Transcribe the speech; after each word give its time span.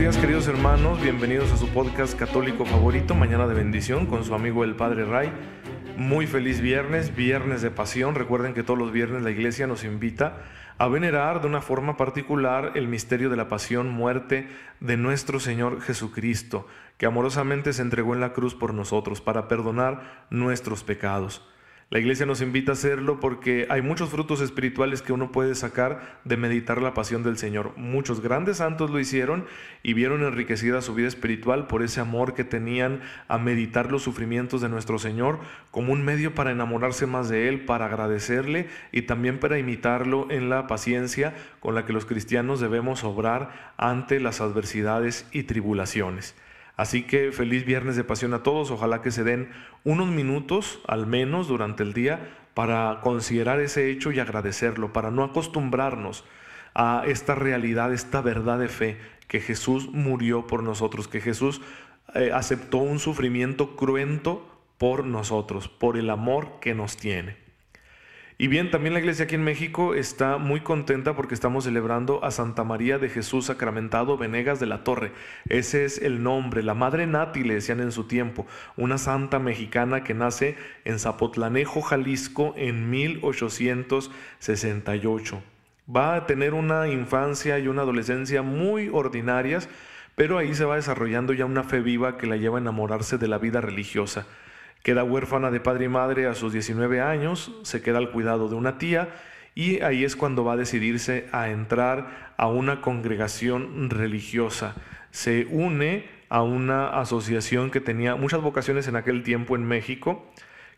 Queridos 0.00 0.48
hermanos, 0.48 1.00
bienvenidos 1.00 1.52
a 1.52 1.58
su 1.58 1.68
podcast 1.68 2.18
católico 2.18 2.64
favorito, 2.64 3.14
Mañana 3.14 3.46
de 3.46 3.54
Bendición, 3.54 4.06
con 4.06 4.24
su 4.24 4.34
amigo 4.34 4.64
el 4.64 4.74
Padre 4.74 5.04
Ray. 5.04 5.30
Muy 5.96 6.26
feliz 6.26 6.60
viernes, 6.60 7.14
viernes 7.14 7.60
de 7.60 7.70
pasión. 7.70 8.14
Recuerden 8.14 8.54
que 8.54 8.62
todos 8.62 8.78
los 8.78 8.92
viernes 8.92 9.22
la 9.22 9.30
iglesia 9.30 9.66
nos 9.66 9.84
invita 9.84 10.38
a 10.78 10.88
venerar 10.88 11.42
de 11.42 11.46
una 11.46 11.60
forma 11.60 11.98
particular 11.98 12.72
el 12.76 12.88
misterio 12.88 13.28
de 13.28 13.36
la 13.36 13.48
pasión, 13.48 13.90
muerte 13.90 14.48
de 14.80 14.96
nuestro 14.96 15.38
Señor 15.38 15.80
Jesucristo, 15.82 16.66
que 16.96 17.06
amorosamente 17.06 17.72
se 17.72 17.82
entregó 17.82 18.14
en 18.14 18.20
la 18.20 18.32
cruz 18.32 18.54
por 18.54 18.72
nosotros 18.72 19.20
para 19.20 19.48
perdonar 19.48 20.26
nuestros 20.30 20.82
pecados. 20.82 21.46
La 21.92 21.98
iglesia 21.98 22.24
nos 22.24 22.40
invita 22.40 22.70
a 22.70 22.74
hacerlo 22.74 23.18
porque 23.18 23.66
hay 23.68 23.82
muchos 23.82 24.10
frutos 24.10 24.40
espirituales 24.40 25.02
que 25.02 25.12
uno 25.12 25.32
puede 25.32 25.56
sacar 25.56 26.20
de 26.24 26.36
meditar 26.36 26.80
la 26.80 26.94
pasión 26.94 27.24
del 27.24 27.36
Señor. 27.36 27.72
Muchos 27.76 28.20
grandes 28.20 28.58
santos 28.58 28.90
lo 28.90 29.00
hicieron 29.00 29.44
y 29.82 29.92
vieron 29.94 30.22
enriquecida 30.22 30.82
su 30.82 30.94
vida 30.94 31.08
espiritual 31.08 31.66
por 31.66 31.82
ese 31.82 32.00
amor 32.00 32.34
que 32.34 32.44
tenían 32.44 33.00
a 33.26 33.38
meditar 33.38 33.90
los 33.90 34.04
sufrimientos 34.04 34.60
de 34.60 34.68
nuestro 34.68 35.00
Señor 35.00 35.40
como 35.72 35.92
un 35.92 36.04
medio 36.04 36.32
para 36.32 36.52
enamorarse 36.52 37.08
más 37.08 37.28
de 37.28 37.48
Él, 37.48 37.64
para 37.64 37.86
agradecerle 37.86 38.68
y 38.92 39.02
también 39.02 39.40
para 39.40 39.58
imitarlo 39.58 40.30
en 40.30 40.48
la 40.48 40.68
paciencia 40.68 41.34
con 41.58 41.74
la 41.74 41.86
que 41.86 41.92
los 41.92 42.06
cristianos 42.06 42.60
debemos 42.60 43.02
obrar 43.02 43.74
ante 43.78 44.20
las 44.20 44.40
adversidades 44.40 45.26
y 45.32 45.42
tribulaciones. 45.42 46.36
Así 46.80 47.02
que 47.02 47.30
feliz 47.30 47.66
viernes 47.66 47.94
de 47.94 48.04
pasión 48.04 48.32
a 48.32 48.42
todos. 48.42 48.70
Ojalá 48.70 49.02
que 49.02 49.10
se 49.10 49.22
den 49.22 49.50
unos 49.84 50.08
minutos 50.08 50.80
al 50.88 51.06
menos 51.06 51.46
durante 51.46 51.82
el 51.82 51.92
día 51.92 52.30
para 52.54 53.00
considerar 53.02 53.60
ese 53.60 53.90
hecho 53.90 54.12
y 54.12 54.18
agradecerlo, 54.18 54.90
para 54.90 55.10
no 55.10 55.22
acostumbrarnos 55.22 56.24
a 56.74 57.02
esta 57.06 57.34
realidad, 57.34 57.92
esta 57.92 58.22
verdad 58.22 58.58
de 58.58 58.68
fe, 58.68 58.96
que 59.28 59.40
Jesús 59.40 59.90
murió 59.92 60.46
por 60.46 60.62
nosotros, 60.62 61.06
que 61.06 61.20
Jesús 61.20 61.60
eh, 62.14 62.30
aceptó 62.32 62.78
un 62.78 62.98
sufrimiento 62.98 63.76
cruento 63.76 64.48
por 64.78 65.04
nosotros, 65.04 65.68
por 65.68 65.98
el 65.98 66.08
amor 66.08 66.60
que 66.62 66.74
nos 66.74 66.96
tiene. 66.96 67.36
Y 68.40 68.48
bien, 68.48 68.70
también 68.70 68.94
la 68.94 69.00
iglesia 69.00 69.26
aquí 69.26 69.34
en 69.34 69.44
México 69.44 69.94
está 69.94 70.38
muy 70.38 70.60
contenta 70.60 71.14
porque 71.14 71.34
estamos 71.34 71.64
celebrando 71.64 72.24
a 72.24 72.30
Santa 72.30 72.64
María 72.64 72.98
de 72.98 73.10
Jesús 73.10 73.44
Sacramentado 73.44 74.16
Venegas 74.16 74.58
de 74.58 74.64
la 74.64 74.82
Torre. 74.82 75.12
Ese 75.50 75.84
es 75.84 76.00
el 76.00 76.22
nombre, 76.22 76.62
la 76.62 76.72
Madre 76.72 77.06
Nati 77.06 77.44
le 77.44 77.52
decían 77.52 77.80
en 77.80 77.92
su 77.92 78.04
tiempo, 78.04 78.46
una 78.78 78.96
santa 78.96 79.38
mexicana 79.38 80.04
que 80.04 80.14
nace 80.14 80.56
en 80.86 80.98
Zapotlanejo, 80.98 81.82
Jalisco 81.82 82.54
en 82.56 82.88
1868. 82.88 85.42
Va 85.94 86.14
a 86.14 86.24
tener 86.24 86.54
una 86.54 86.88
infancia 86.88 87.58
y 87.58 87.68
una 87.68 87.82
adolescencia 87.82 88.40
muy 88.40 88.88
ordinarias, 88.90 89.68
pero 90.14 90.38
ahí 90.38 90.54
se 90.54 90.64
va 90.64 90.76
desarrollando 90.76 91.34
ya 91.34 91.44
una 91.44 91.62
fe 91.62 91.80
viva 91.80 92.16
que 92.16 92.26
la 92.26 92.38
lleva 92.38 92.56
a 92.56 92.62
enamorarse 92.62 93.18
de 93.18 93.28
la 93.28 93.36
vida 93.36 93.60
religiosa. 93.60 94.24
Queda 94.82 95.04
huérfana 95.04 95.50
de 95.50 95.60
padre 95.60 95.84
y 95.84 95.88
madre 95.88 96.26
a 96.26 96.34
sus 96.34 96.52
19 96.52 97.00
años, 97.00 97.52
se 97.62 97.82
queda 97.82 97.98
al 97.98 98.10
cuidado 98.10 98.48
de 98.48 98.54
una 98.54 98.78
tía 98.78 99.10
y 99.54 99.80
ahí 99.80 100.04
es 100.04 100.16
cuando 100.16 100.44
va 100.44 100.54
a 100.54 100.56
decidirse 100.56 101.28
a 101.32 101.50
entrar 101.50 102.32
a 102.36 102.48
una 102.48 102.80
congregación 102.80 103.90
religiosa. 103.90 104.74
Se 105.10 105.46
une 105.50 106.06
a 106.30 106.42
una 106.42 107.00
asociación 107.00 107.70
que 107.70 107.80
tenía 107.80 108.14
muchas 108.14 108.40
vocaciones 108.40 108.88
en 108.88 108.96
aquel 108.96 109.22
tiempo 109.22 109.56
en 109.56 109.64
México, 109.64 110.24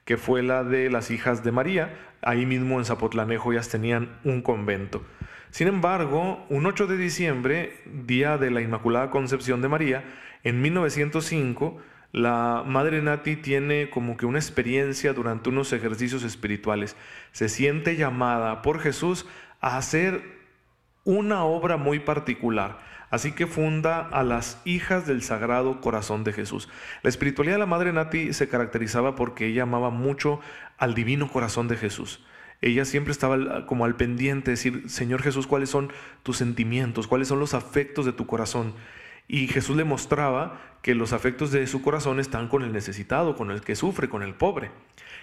que 0.05 0.17
fue 0.17 0.43
la 0.43 0.65
de 0.65 0.91
las 0.91 1.11
hijas 1.11 1.45
de 1.45 1.53
María. 1.53 1.95
Ahí 2.23 2.47
mismo 2.47 2.79
en 2.79 2.85
Zapotlanejo 2.85 3.53
ellas 3.53 3.69
tenían 3.69 4.19
un 4.25 4.43
convento. 4.43 5.05
Sin 5.51 5.69
embargo, 5.69 6.45
un 6.49 6.65
8 6.65 6.87
de 6.87 6.97
diciembre, 6.97 7.77
día 7.85 8.39
de 8.39 8.51
la 8.51 8.63
Inmaculada 8.63 9.11
Concepción 9.11 9.61
de 9.61 9.69
María, 9.69 10.03
en 10.43 10.63
1905, 10.63 11.79
la 12.13 12.63
Madre 12.67 13.01
Nati 13.01 13.37
tiene 13.37 13.89
como 13.89 14.19
que 14.19 14.27
una 14.27 14.39
experiencia 14.39 15.15
durante 15.15 15.49
unos 15.49 15.73
ejercicios 15.73 16.23
espirituales. 16.23 16.95
Se 17.33 17.49
siente 17.49 17.97
llamada 17.97 18.61
por 18.61 18.81
Jesús 18.81 19.27
a 19.63 19.79
hacer 19.79 20.23
una 21.05 21.45
obra 21.45 21.79
muy 21.79 22.01
particular. 22.01 22.79
Así 23.11 23.33
que 23.33 23.47
funda 23.47 24.01
a 24.01 24.23
las 24.23 24.61
hijas 24.65 25.07
del 25.07 25.23
Sagrado 25.23 25.81
Corazón 25.81 26.23
de 26.25 26.33
Jesús. 26.33 26.69
La 27.03 27.11
espiritualidad 27.11 27.57
de 27.57 27.61
la 27.61 27.67
Madre 27.67 27.93
Nati 27.93 28.33
se 28.33 28.49
caracterizaba 28.49 29.17
porque 29.17 29.47
ella 29.47 29.65
amaba 29.65 29.91
mucho 29.91 30.41
al 30.79 30.95
Divino 30.95 31.31
Corazón 31.31 31.69
de 31.69 31.77
Jesús. 31.77 32.25
Ella 32.61 32.85
siempre 32.85 33.13
estaba 33.13 33.67
como 33.67 33.85
al 33.85 33.97
pendiente, 33.97 34.51
de 34.51 34.53
decir, 34.53 34.89
Señor 34.89 35.23
Jesús, 35.23 35.47
¿cuáles 35.47 35.69
son 35.69 35.93
tus 36.23 36.37
sentimientos? 36.37 37.07
¿Cuáles 37.07 37.29
son 37.29 37.41
los 37.41 37.55
afectos 37.55 38.07
de 38.07 38.13
tu 38.13 38.27
corazón? 38.27 38.75
Y 39.29 39.49
Jesús 39.49 39.77
le 39.77 39.85
mostraba 39.85 40.61
que 40.83 40.95
los 40.95 41.13
afectos 41.13 41.53
de 41.53 41.67
su 41.67 41.81
corazón 41.81 42.21
están 42.21 42.49
con 42.49 42.63
el 42.63 42.73
necesitado, 42.73 43.37
con 43.37 43.51
el 43.51 43.63
que 43.63 43.77
sufre, 43.77 44.09
con 44.09 44.23
el 44.23 44.35
pobre. 44.35 44.71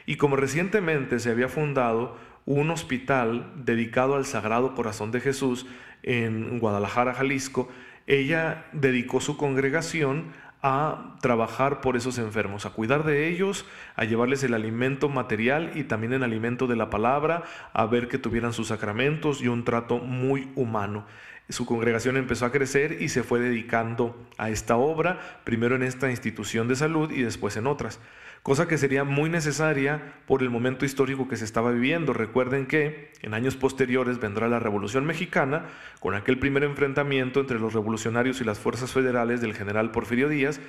Y 0.06 0.16
como 0.16 0.36
recientemente 0.36 1.20
se 1.20 1.30
había 1.30 1.50
fundado 1.50 2.18
un 2.46 2.72
hospital 2.72 3.52
dedicado 3.56 4.16
al 4.16 4.26
Sagrado 4.26 4.74
Corazón 4.74 5.12
de 5.12 5.20
Jesús 5.20 5.68
en 6.02 6.60
Guadalajara, 6.60 7.14
Jalisco, 7.14 7.70
ella 8.08 8.66
dedicó 8.72 9.22
su 9.22 9.38
congregación 9.38 10.32
a 10.62 11.16
trabajar 11.22 11.80
por 11.80 11.96
esos 11.96 12.18
enfermos, 12.18 12.66
a 12.66 12.72
cuidar 12.72 13.06
de 13.06 13.30
ellos, 13.30 13.66
a 13.96 14.04
llevarles 14.04 14.44
el 14.44 14.54
alimento 14.54 15.08
material 15.08 15.72
y 15.76 15.84
también 15.84 16.14
el 16.14 16.24
alimento 16.24 16.68
de 16.68 16.76
la 16.76 16.90
palabra, 16.90 17.44
a 17.72 17.86
ver 17.86 18.08
que 18.08 18.18
tuvieran 18.18 18.52
sus 18.52 18.68
sacramentos 18.68 19.42
y 19.42 19.48
un 19.48 19.64
trato 19.64 20.00
muy 20.00 20.52
humano 20.56 21.06
su 21.50 21.66
congregación 21.66 22.16
empezó 22.18 22.46
a 22.46 22.52
crecer 22.52 23.02
y 23.02 23.10
se 23.10 23.24
fue 23.24 23.40
dedicando 23.40 24.16
a 24.38 24.50
esta 24.50 24.78
obra, 24.78 25.20
primero 25.44 25.76
en 25.76 25.84
esta 25.84 26.10
institución 26.10 26.68
de 26.68 26.76
salud 26.76 27.12
y 27.12 27.24
después 27.24 27.58
en 27.58 27.68
otras, 27.68 28.00
cosa 28.44 28.68
que 28.68 28.78
sería 28.78 29.04
muy 29.04 29.30
necesaria 29.30 30.14
por 30.28 30.44
el 30.44 30.50
momento 30.50 30.86
histórico 30.86 31.28
que 31.28 31.38
se 31.38 31.46
estaba 31.46 31.72
viviendo. 31.72 32.14
Recuerden 32.14 32.68
que 32.68 33.12
en 33.22 33.34
años 33.34 33.56
posteriores 33.56 34.20
vendrá 34.20 34.48
la 34.48 34.60
Revolución 34.60 35.06
Mexicana, 35.06 35.66
con 36.00 36.16
aquel 36.16 36.38
primer 36.38 36.64
enfrentamiento 36.64 37.40
entre 37.40 37.60
los 37.60 37.74
revolucionarios 37.74 38.40
y 38.42 38.44
las 38.44 38.60
fuerzas 38.60 38.92
federales 38.92 39.42
del 39.42 39.56
general 39.56 39.92
Porfirio 39.92 40.30
Díaz, 40.30 40.62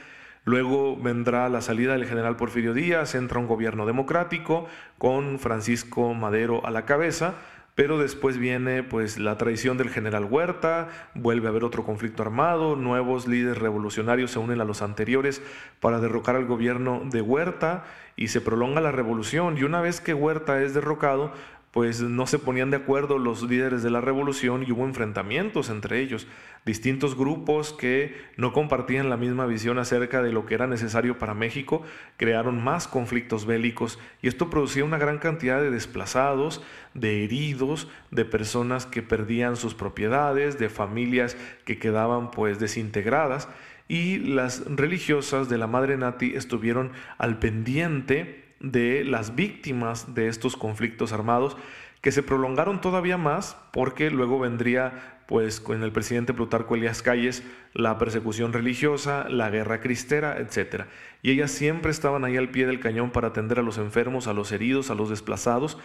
Luego 0.45 0.97
vendrá 0.97 1.49
la 1.51 1.61
salida 1.61 1.93
del 1.93 2.07
general 2.07 2.37
Porfirio 2.37 2.73
Díaz, 2.73 3.15
entra 3.15 3.39
un 3.39 3.47
gobierno 3.47 3.85
democrático 3.85 4.67
con 4.97 5.39
Francisco 5.39 6.15
Madero 6.15 6.65
a 6.65 6.71
la 6.71 6.87
cabeza, 6.87 7.35
pero 7.81 7.97
después 7.97 8.37
viene 8.37 8.83
pues 8.83 9.19
la 9.19 9.39
traición 9.39 9.79
del 9.79 9.89
general 9.89 10.27
Huerta, 10.27 10.89
vuelve 11.15 11.47
a 11.47 11.49
haber 11.49 11.65
otro 11.65 11.83
conflicto 11.83 12.23
armado, 12.23 12.77
nuevos 12.77 13.27
líderes 13.27 13.57
revolucionarios 13.57 14.33
se 14.33 14.39
unen 14.39 14.61
a 14.61 14.67
los 14.67 14.83
anteriores 14.83 15.41
para 15.81 15.99
derrocar 15.99 16.37
al 16.37 16.45
gobierno 16.45 17.01
de 17.07 17.23
Huerta 17.23 17.85
y 18.17 18.29
se 18.29 18.43
prolonga 18.43 18.83
la 18.83 18.93
revolución. 18.93 19.57
Y 19.57 19.63
una 19.63 19.81
vez 19.81 20.03
que 20.03 20.13
Huerta 20.13 20.63
es 20.63 20.75
derrocado, 20.75 21.33
pues 21.71 22.01
no 22.01 22.27
se 22.27 22.39
ponían 22.41 22.71
de 22.71 22.79
acuerdo 22.79 23.19
los 23.19 23.43
líderes 23.43 23.83
de 23.83 23.91
la 23.91 24.01
revolución 24.01 24.65
y 24.67 24.73
hubo 24.73 24.85
enfrentamientos 24.85 25.71
entre 25.71 26.01
ellos, 26.01 26.27
distintos 26.67 27.17
grupos 27.17 27.73
que 27.73 28.17
no 28.37 28.53
compartían 28.53 29.09
la 29.09 29.17
misma 29.17 29.47
visión 29.47 29.79
acerca 29.79 30.21
de 30.21 30.33
lo 30.33 30.47
que 30.47 30.55
era 30.55 30.67
necesario 30.67 31.19
para 31.19 31.35
México, 31.35 31.83
crearon 32.17 32.63
más 32.63 32.89
conflictos 32.89 33.47
bélicos 33.47 34.01
y 34.21 34.29
esto 34.29 34.51
producía 34.51 34.85
una 34.85 34.99
gran 34.99 35.19
cantidad 35.19 35.61
de 35.61 35.71
desplazados, 35.71 36.63
de 36.95 37.23
heridos, 37.25 37.89
de 38.11 38.25
personas 38.25 38.85
que 38.85 39.03
perdían 39.03 39.55
sus 39.55 39.75
propiedades, 39.75 40.59
de 40.59 40.71
familias 40.71 41.37
que 41.65 41.79
quedaban 41.79 42.33
pues 42.33 42.59
desintegradas 42.59 43.49
y 43.87 44.19
las 44.19 44.65
religiosas 44.67 45.49
de 45.49 45.59
la 45.59 45.67
Madre 45.67 45.97
Nati 45.97 46.35
estuvieron 46.35 46.93
al 47.19 47.39
pendiente 47.39 48.50
de 48.61 49.05
las 49.05 49.35
víctimas 49.35 50.15
de 50.15 50.29
estos 50.29 50.57
conflictos 50.57 51.13
armados 51.13 51.57
que 52.01 52.13
se 52.13 52.23
prolongaron 52.23 52.81
todavía 52.81 53.19
más 53.19 53.57
porque 53.73 54.11
luego 54.11 54.39
vendría 54.39 55.21
pues 55.27 55.61
con 55.61 55.83
el 55.83 55.93
presidente 55.93 56.35
Plutarco 56.35 56.75
Elías 56.75 57.03
Calles 57.03 57.45
la 57.73 57.99
persecución 57.99 58.53
religiosa, 58.53 59.29
la 59.29 59.49
guerra 59.49 59.81
cristera, 59.81 60.39
etc. 60.39 60.87
Y 61.23 61.31
ellas 61.31 61.53
siempre 61.53 61.91
estaban 61.91 62.25
ahí 62.25 62.37
al 62.37 62.51
pie 62.51 62.67
del 62.67 62.81
cañón 62.81 63.11
para 63.11 63.29
atender 63.29 63.61
a 63.61 63.63
los 63.63 63.79
enfermos, 63.79 64.27
a 64.27 64.33
los 64.33 64.51
heridos, 64.51 64.91
a 64.91 64.95
los 64.95 65.09
desplazados, 65.09 65.79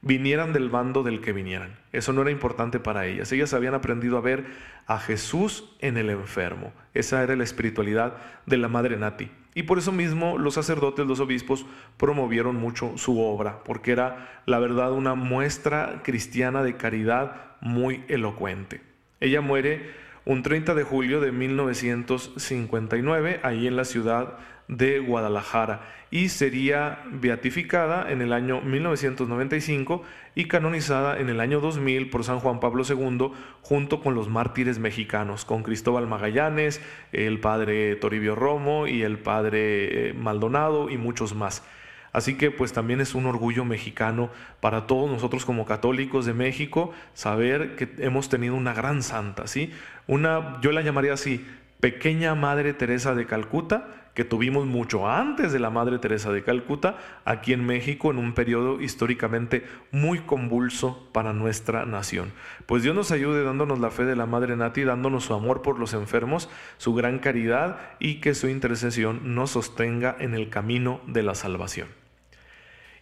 vinieran 0.00 0.52
del 0.52 0.68
bando 0.68 1.02
del 1.02 1.20
que 1.20 1.32
vinieran. 1.32 1.76
Eso 1.92 2.12
no 2.12 2.22
era 2.22 2.30
importante 2.30 2.78
para 2.78 3.06
ellas. 3.06 3.32
Ellas 3.32 3.54
habían 3.54 3.74
aprendido 3.74 4.16
a 4.16 4.22
ver 4.22 4.46
a 4.86 4.98
Jesús 4.98 5.76
en 5.80 5.96
el 5.96 6.10
enfermo. 6.10 6.72
Esa 6.94 7.22
era 7.22 7.36
la 7.36 7.44
espiritualidad 7.44 8.16
de 8.46 8.56
la 8.58 8.68
Madre 8.68 8.96
Nati. 8.96 9.30
Y 9.54 9.64
por 9.64 9.78
eso 9.78 9.90
mismo 9.90 10.38
los 10.38 10.54
sacerdotes, 10.54 11.06
los 11.06 11.20
obispos, 11.20 11.66
promovieron 11.96 12.56
mucho 12.56 12.96
su 12.96 13.20
obra, 13.20 13.64
porque 13.64 13.90
era, 13.90 14.42
la 14.46 14.60
verdad, 14.60 14.92
una 14.92 15.14
muestra 15.14 16.02
cristiana 16.04 16.62
de 16.62 16.76
caridad 16.76 17.56
muy 17.60 18.04
elocuente. 18.08 18.82
Ella 19.20 19.40
muere 19.40 19.90
un 20.28 20.42
30 20.42 20.74
de 20.74 20.84
julio 20.84 21.20
de 21.22 21.32
1959, 21.32 23.40
ahí 23.42 23.66
en 23.66 23.76
la 23.76 23.86
ciudad 23.86 24.34
de 24.68 24.98
Guadalajara 24.98 25.80
y 26.10 26.28
sería 26.28 27.02
beatificada 27.10 28.12
en 28.12 28.20
el 28.20 28.34
año 28.34 28.60
1995 28.60 30.02
y 30.34 30.44
canonizada 30.44 31.18
en 31.18 31.30
el 31.30 31.40
año 31.40 31.60
2000 31.60 32.10
por 32.10 32.24
San 32.24 32.40
Juan 32.40 32.60
Pablo 32.60 32.84
II 32.86 33.30
junto 33.62 34.02
con 34.02 34.14
los 34.14 34.28
mártires 34.28 34.78
mexicanos, 34.78 35.46
con 35.46 35.62
Cristóbal 35.62 36.06
Magallanes, 36.06 36.82
el 37.12 37.40
padre 37.40 37.96
Toribio 37.96 38.34
Romo 38.34 38.86
y 38.86 39.04
el 39.04 39.18
padre 39.18 40.10
eh, 40.10 40.12
Maldonado 40.12 40.90
y 40.90 40.98
muchos 40.98 41.34
más. 41.34 41.64
Así 42.12 42.36
que 42.36 42.50
pues 42.50 42.72
también 42.72 43.00
es 43.00 43.14
un 43.14 43.26
orgullo 43.26 43.64
mexicano 43.64 44.30
para 44.60 44.86
todos 44.86 45.10
nosotros 45.10 45.44
como 45.44 45.66
católicos 45.66 46.26
de 46.26 46.34
México 46.34 46.92
saber 47.14 47.76
que 47.76 47.88
hemos 47.98 48.28
tenido 48.28 48.54
una 48.54 48.72
gran 48.72 49.02
santa, 49.02 49.46
¿sí? 49.46 49.72
Una 50.06 50.58
yo 50.62 50.72
la 50.72 50.80
llamaría 50.80 51.12
así, 51.12 51.46
pequeña 51.80 52.34
Madre 52.34 52.74
Teresa 52.74 53.14
de 53.14 53.26
Calcuta 53.26 53.98
que 54.18 54.24
tuvimos 54.24 54.66
mucho 54.66 55.08
antes 55.08 55.52
de 55.52 55.60
la 55.60 55.70
Madre 55.70 56.00
Teresa 56.00 56.32
de 56.32 56.42
Calcuta, 56.42 56.96
aquí 57.24 57.52
en 57.52 57.64
México, 57.64 58.10
en 58.10 58.18
un 58.18 58.34
periodo 58.34 58.80
históricamente 58.80 59.64
muy 59.92 60.18
convulso 60.18 61.08
para 61.12 61.32
nuestra 61.32 61.86
nación. 61.86 62.32
Pues 62.66 62.82
Dios 62.82 62.96
nos 62.96 63.12
ayude 63.12 63.44
dándonos 63.44 63.78
la 63.78 63.92
fe 63.92 64.04
de 64.04 64.16
la 64.16 64.26
Madre 64.26 64.56
Nati, 64.56 64.82
dándonos 64.82 65.26
su 65.26 65.34
amor 65.34 65.62
por 65.62 65.78
los 65.78 65.94
enfermos, 65.94 66.50
su 66.78 66.94
gran 66.94 67.20
caridad 67.20 67.78
y 68.00 68.16
que 68.16 68.34
su 68.34 68.48
intercesión 68.48 69.36
nos 69.36 69.52
sostenga 69.52 70.16
en 70.18 70.34
el 70.34 70.50
camino 70.50 71.00
de 71.06 71.22
la 71.22 71.36
salvación. 71.36 72.07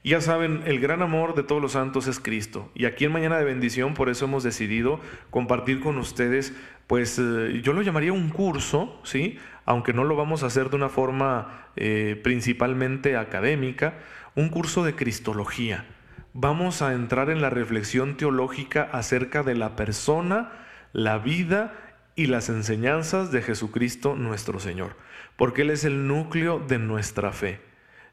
Ya 0.06 0.20
saben, 0.20 0.62
el 0.66 0.78
gran 0.78 1.02
amor 1.02 1.34
de 1.34 1.42
todos 1.42 1.60
los 1.60 1.72
santos 1.72 2.06
es 2.06 2.20
Cristo. 2.20 2.70
Y 2.76 2.84
aquí 2.84 3.06
en 3.06 3.10
Mañana 3.10 3.38
de 3.38 3.44
Bendición, 3.44 3.94
por 3.94 4.08
eso 4.08 4.26
hemos 4.26 4.44
decidido 4.44 5.00
compartir 5.30 5.80
con 5.80 5.98
ustedes, 5.98 6.54
pues 6.86 7.18
eh, 7.18 7.60
yo 7.64 7.72
lo 7.72 7.82
llamaría 7.82 8.12
un 8.12 8.28
curso, 8.28 9.00
¿sí? 9.02 9.36
Aunque 9.64 9.92
no 9.92 10.04
lo 10.04 10.14
vamos 10.14 10.44
a 10.44 10.46
hacer 10.46 10.70
de 10.70 10.76
una 10.76 10.88
forma 10.88 11.70
eh, 11.74 12.20
principalmente 12.22 13.16
académica, 13.16 13.94
un 14.36 14.48
curso 14.48 14.84
de 14.84 14.94
Cristología. 14.94 15.86
Vamos 16.34 16.82
a 16.82 16.92
entrar 16.92 17.28
en 17.28 17.42
la 17.42 17.50
reflexión 17.50 18.16
teológica 18.16 18.88
acerca 18.92 19.42
de 19.42 19.56
la 19.56 19.74
persona, 19.74 20.52
la 20.92 21.18
vida 21.18 21.74
y 22.14 22.26
las 22.26 22.48
enseñanzas 22.48 23.32
de 23.32 23.42
Jesucristo 23.42 24.14
nuestro 24.14 24.60
Señor, 24.60 24.94
porque 25.36 25.62
Él 25.62 25.70
es 25.70 25.84
el 25.84 26.06
núcleo 26.06 26.60
de 26.60 26.78
nuestra 26.78 27.32
fe. 27.32 27.58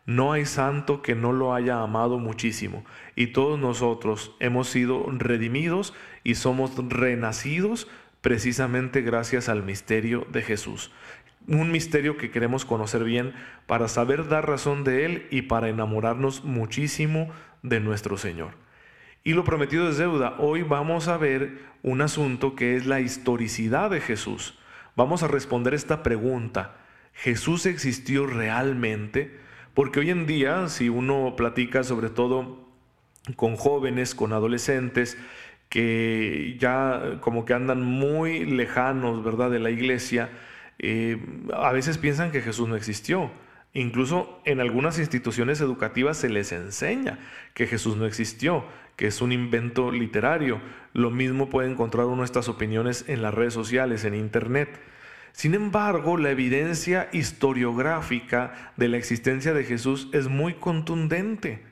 No 0.06 0.34
hay 0.34 0.46
santo 0.46 1.02
que 1.02 1.16
no 1.16 1.32
lo 1.32 1.54
haya 1.54 1.82
amado 1.82 2.20
muchísimo, 2.20 2.84
y 3.16 3.28
todos 3.28 3.58
nosotros 3.58 4.36
hemos 4.40 4.68
sido 4.68 5.06
redimidos 5.10 5.94
y 6.26 6.36
somos 6.36 6.74
renacidos 6.90 7.88
precisamente 8.20 9.02
gracias 9.02 9.48
al 9.48 9.64
misterio 9.64 10.28
de 10.32 10.42
Jesús. 10.42 10.92
Un 11.48 11.72
misterio 11.72 12.18
que 12.18 12.32
queremos 12.32 12.66
conocer 12.66 13.04
bien 13.04 13.34
para 13.66 13.88
saber 13.88 14.28
dar 14.28 14.48
razón 14.48 14.84
de 14.84 15.06
Él 15.06 15.28
y 15.30 15.44
para 15.44 15.70
enamorarnos 15.70 16.44
muchísimo 16.44 17.30
de 17.62 17.80
nuestro 17.80 18.18
Señor. 18.18 18.56
Y 19.26 19.34
lo 19.34 19.46
prometido 19.46 19.90
es 19.90 19.98
deuda. 19.98 20.36
Hoy 20.38 20.64
vamos 20.64 21.08
a 21.08 21.18
ver 21.18 21.60
un 21.82 22.02
asunto 22.02 22.56
que 22.56 22.76
es 22.76 22.86
la 22.86 23.00
historicidad 23.00 23.90
de 23.90 24.02
Jesús. 24.02 24.60
Vamos 24.98 25.24
a 25.24 25.28
responder 25.28 25.74
esta 25.74 26.04
pregunta. 26.04 26.76
¿Jesús 27.14 27.66
existió 27.66 28.26
realmente? 28.26 29.43
Porque 29.74 30.00
hoy 30.00 30.10
en 30.12 30.26
día, 30.26 30.68
si 30.68 30.90
uno 30.90 31.36
platica 31.36 31.84
sobre 31.84 32.10
todo 32.10 32.68
con 33.36 33.56
jóvenes, 33.56 34.14
con 34.16 34.34
adolescentes, 34.34 35.18
que 35.70 36.56
ya 36.60 37.18
como 37.22 37.46
que 37.46 37.54
andan 37.54 37.82
muy 37.82 38.46
lejanos, 38.46 39.24
¿verdad?, 39.24 39.50
de 39.50 39.60
la 39.60 39.72
iglesia, 39.72 40.30
eh, 40.78 41.18
a 41.54 41.72
veces 41.72 41.98
piensan 41.98 42.32
que 42.32 42.42
Jesús 42.42 42.68
no 42.68 42.76
existió. 42.76 43.32
Incluso 43.74 44.40
en 44.46 44.60
algunas 44.60 45.00
instituciones 45.00 45.60
educativas 45.60 46.18
se 46.18 46.30
les 46.30 46.52
enseña 46.52 47.18
que 47.56 47.66
Jesús 47.66 47.98
no 47.98 48.06
existió, 48.06 48.66
que 48.96 49.08
es 49.08 49.20
un 49.22 49.32
invento 49.32 49.92
literario. 49.92 50.62
Lo 50.94 51.10
mismo 51.10 51.50
puede 51.50 51.72
encontrar 51.72 52.06
uno 52.06 52.24
estas 52.24 52.50
opiniones 52.50 53.06
en 53.08 53.24
las 53.24 53.34
redes 53.34 53.56
sociales, 53.56 54.06
en 54.06 54.14
Internet. 54.14 54.80
Sin 55.34 55.56
embargo, 55.56 56.16
la 56.16 56.30
evidencia 56.30 57.10
historiográfica 57.12 58.72
de 58.78 58.88
la 58.88 58.98
existencia 58.98 59.54
de 59.54 59.64
Jesús 59.64 60.08
es 60.14 60.30
muy 60.30 60.54
contundente, 60.54 61.64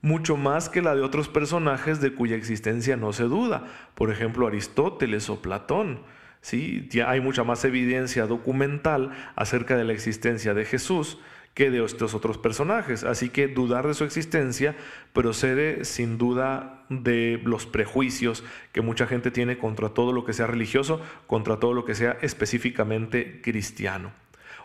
mucho 0.00 0.36
más 0.36 0.68
que 0.68 0.82
la 0.82 0.94
de 0.94 1.02
otros 1.02 1.28
personajes 1.28 2.00
de 2.00 2.14
cuya 2.14 2.36
existencia 2.36 2.96
no 2.96 3.12
se 3.12 3.24
duda, 3.24 3.66
por 3.96 4.10
ejemplo 4.10 4.46
Aristóteles 4.46 5.28
o 5.30 5.42
Platón. 5.42 6.00
¿sí? 6.40 6.88
Ya 6.90 7.10
hay 7.10 7.20
mucha 7.20 7.42
más 7.42 7.64
evidencia 7.64 8.26
documental 8.26 9.10
acerca 9.34 9.76
de 9.76 9.84
la 9.84 9.92
existencia 9.92 10.54
de 10.54 10.64
Jesús 10.64 11.18
que 11.54 11.70
de 11.70 11.84
estos 11.84 12.14
otros 12.14 12.38
personajes. 12.38 13.04
Así 13.04 13.28
que 13.28 13.48
dudar 13.48 13.86
de 13.86 13.94
su 13.94 14.04
existencia 14.04 14.74
procede 15.12 15.84
sin 15.84 16.18
duda 16.18 16.84
de 16.88 17.40
los 17.44 17.66
prejuicios 17.66 18.44
que 18.72 18.80
mucha 18.80 19.06
gente 19.06 19.30
tiene 19.30 19.58
contra 19.58 19.90
todo 19.90 20.12
lo 20.12 20.24
que 20.24 20.32
sea 20.32 20.46
religioso, 20.46 21.00
contra 21.26 21.58
todo 21.58 21.74
lo 21.74 21.84
que 21.84 21.94
sea 21.94 22.16
específicamente 22.22 23.40
cristiano. 23.42 24.12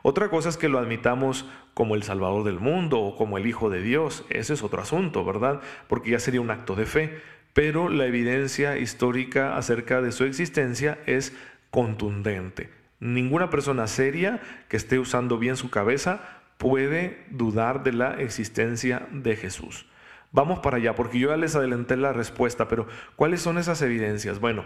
Otra 0.03 0.29
cosa 0.29 0.49
es 0.49 0.57
que 0.57 0.69
lo 0.69 0.79
admitamos 0.79 1.45
como 1.73 1.95
el 1.95 2.03
Salvador 2.03 2.43
del 2.43 2.59
mundo 2.59 2.99
o 3.01 3.15
como 3.15 3.37
el 3.37 3.47
Hijo 3.47 3.69
de 3.69 3.81
Dios. 3.81 4.25
Ese 4.29 4.53
es 4.53 4.63
otro 4.63 4.81
asunto, 4.81 5.25
¿verdad? 5.25 5.61
Porque 5.87 6.11
ya 6.11 6.19
sería 6.19 6.41
un 6.41 6.51
acto 6.51 6.75
de 6.75 6.85
fe. 6.85 7.21
Pero 7.53 7.89
la 7.89 8.05
evidencia 8.05 8.77
histórica 8.77 9.57
acerca 9.57 10.01
de 10.01 10.11
su 10.11 10.23
existencia 10.23 10.99
es 11.07 11.35
contundente. 11.71 12.69
Ninguna 12.99 13.49
persona 13.49 13.87
seria 13.87 14.41
que 14.69 14.77
esté 14.77 14.97
usando 14.97 15.37
bien 15.37 15.55
su 15.55 15.69
cabeza 15.69 16.36
puede 16.57 17.25
dudar 17.29 17.83
de 17.83 17.93
la 17.93 18.21
existencia 18.21 19.07
de 19.11 19.35
Jesús. 19.35 19.85
Vamos 20.31 20.59
para 20.59 20.77
allá, 20.77 20.95
porque 20.95 21.19
yo 21.19 21.29
ya 21.29 21.37
les 21.37 21.55
adelanté 21.55 21.95
la 21.95 22.13
respuesta, 22.13 22.67
pero 22.67 22.87
¿cuáles 23.15 23.41
son 23.41 23.57
esas 23.57 23.81
evidencias? 23.81 24.39
Bueno, 24.39 24.63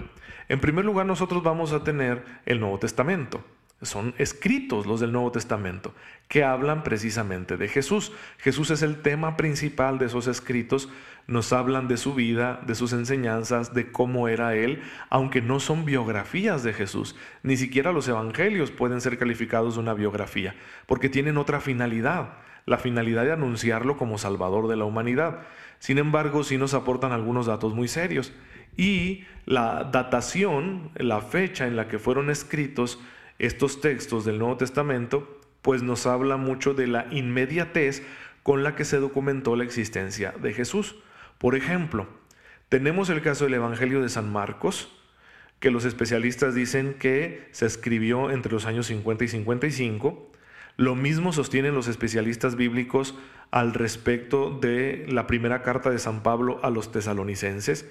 en 0.49 0.59
primer 0.59 0.85
lugar 0.85 1.05
nosotros 1.05 1.43
vamos 1.43 1.71
a 1.71 1.83
tener 1.83 2.23
el 2.45 2.59
Nuevo 2.59 2.79
Testamento 2.79 3.43
son 3.81 4.13
escritos 4.17 4.85
los 4.85 4.99
del 4.99 5.11
Nuevo 5.11 5.31
Testamento, 5.31 5.93
que 6.27 6.43
hablan 6.43 6.83
precisamente 6.83 7.57
de 7.57 7.67
Jesús. 7.67 8.11
Jesús 8.37 8.69
es 8.71 8.81
el 8.83 9.01
tema 9.01 9.37
principal 9.37 9.97
de 9.97 10.05
esos 10.05 10.27
escritos, 10.27 10.89
nos 11.27 11.53
hablan 11.53 11.87
de 11.87 11.97
su 11.97 12.13
vida, 12.13 12.61
de 12.65 12.75
sus 12.75 12.93
enseñanzas, 12.93 13.73
de 13.73 13.91
cómo 13.91 14.27
era 14.27 14.55
Él, 14.55 14.81
aunque 15.09 15.41
no 15.41 15.59
son 15.59 15.85
biografías 15.85 16.63
de 16.63 16.73
Jesús. 16.73 17.15
Ni 17.43 17.57
siquiera 17.57 17.91
los 17.91 18.07
evangelios 18.07 18.71
pueden 18.71 19.01
ser 19.01 19.17
calificados 19.17 19.75
de 19.75 19.81
una 19.81 19.93
biografía, 19.93 20.55
porque 20.85 21.09
tienen 21.09 21.37
otra 21.37 21.59
finalidad, 21.59 22.33
la 22.65 22.77
finalidad 22.77 23.25
de 23.25 23.33
anunciarlo 23.33 23.97
como 23.97 24.17
Salvador 24.17 24.67
de 24.67 24.77
la 24.77 24.85
humanidad. 24.85 25.39
Sin 25.79 25.97
embargo, 25.97 26.43
sí 26.43 26.57
nos 26.57 26.73
aportan 26.73 27.11
algunos 27.11 27.47
datos 27.47 27.73
muy 27.73 27.87
serios. 27.87 28.33
Y 28.77 29.25
la 29.45 29.83
datación, 29.85 30.91
la 30.95 31.21
fecha 31.21 31.67
en 31.67 31.75
la 31.75 31.87
que 31.87 31.99
fueron 31.99 32.29
escritos, 32.29 32.99
estos 33.41 33.81
textos 33.81 34.23
del 34.23 34.37
Nuevo 34.37 34.57
Testamento, 34.57 35.41
pues 35.63 35.81
nos 35.81 36.05
habla 36.05 36.37
mucho 36.37 36.75
de 36.75 36.85
la 36.85 37.07
inmediatez 37.09 38.03
con 38.43 38.63
la 38.63 38.75
que 38.75 38.85
se 38.85 38.97
documentó 38.97 39.55
la 39.55 39.63
existencia 39.63 40.31
de 40.39 40.53
Jesús. 40.53 40.95
Por 41.39 41.55
ejemplo, 41.55 42.07
tenemos 42.69 43.09
el 43.09 43.21
caso 43.21 43.45
del 43.45 43.55
Evangelio 43.55 44.01
de 44.01 44.09
San 44.09 44.31
Marcos, 44.31 44.91
que 45.59 45.71
los 45.71 45.85
especialistas 45.85 46.53
dicen 46.53 46.93
que 46.93 47.47
se 47.51 47.65
escribió 47.65 48.29
entre 48.29 48.51
los 48.51 48.65
años 48.65 48.85
50 48.87 49.25
y 49.25 49.27
55. 49.27 50.31
Lo 50.77 50.95
mismo 50.95 51.33
sostienen 51.33 51.73
los 51.73 51.87
especialistas 51.87 52.55
bíblicos 52.55 53.15
al 53.49 53.73
respecto 53.73 54.51
de 54.59 55.05
la 55.09 55.25
primera 55.25 55.63
carta 55.63 55.89
de 55.89 55.99
San 55.99 56.21
Pablo 56.21 56.59
a 56.63 56.69
los 56.69 56.91
tesalonicenses. 56.91 57.89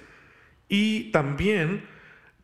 Y 0.69 1.11
también 1.11 1.83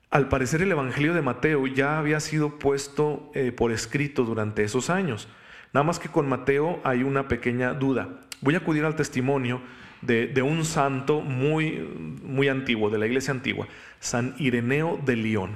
al 0.10 0.30
parecer 0.30 0.62
el 0.62 0.72
Evangelio 0.72 1.14
de 1.14 1.22
Mateo 1.22 1.68
ya 1.68 2.00
había 2.00 2.20
sido 2.20 2.60
puesto 2.60 3.30
eh, 3.34 3.52
por 3.52 3.72
escrito 3.72 4.24
durante 4.24 4.64
esos 4.64 4.90
años. 4.90 5.28
Nada 5.74 5.84
más 5.84 6.00
que 6.00 6.10
con 6.10 6.30
Mateo 6.30 6.80
hay 6.84 7.04
una 7.04 7.28
pequeña 7.28 7.74
duda. 7.74 8.22
Voy 8.42 8.56
a 8.56 8.60
acudir 8.60 8.86
al 8.86 8.96
testimonio 8.96 9.62
de, 10.02 10.42
un 10.42 10.64
santo 10.64 11.22
muy, 11.22 11.80
muy 12.24 12.48
antiguo, 12.48 12.90
de 12.90 13.00
la 13.00 13.08
iglesia 13.08 13.32
antigua, 13.32 13.68
San 14.00 14.36
Ireneo 14.38 15.00
de 15.04 15.16
León. 15.16 15.56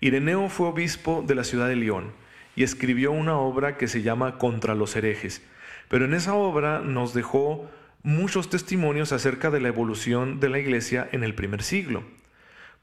Ireneo 0.00 0.48
fue 0.48 0.68
obispo 0.68 1.24
de 1.26 1.34
la 1.34 1.44
ciudad 1.44 1.68
de 1.68 1.76
León 1.76 2.12
y 2.56 2.64
escribió 2.64 3.12
una 3.12 3.38
obra 3.38 3.78
que 3.78 3.88
se 3.88 4.02
llama 4.02 4.36
Contra 4.36 4.74
los 4.74 4.96
herejes. 4.96 5.42
Pero 5.88 6.04
en 6.04 6.14
esa 6.14 6.34
obra 6.34 6.80
nos 6.80 7.14
dejó 7.14 7.70
muchos 8.02 8.50
testimonios 8.50 9.12
acerca 9.12 9.50
de 9.50 9.60
la 9.60 9.68
evolución 9.68 10.40
de 10.40 10.48
la 10.48 10.58
iglesia 10.58 11.08
en 11.12 11.22
el 11.22 11.34
primer 11.34 11.62
siglo. 11.62 12.02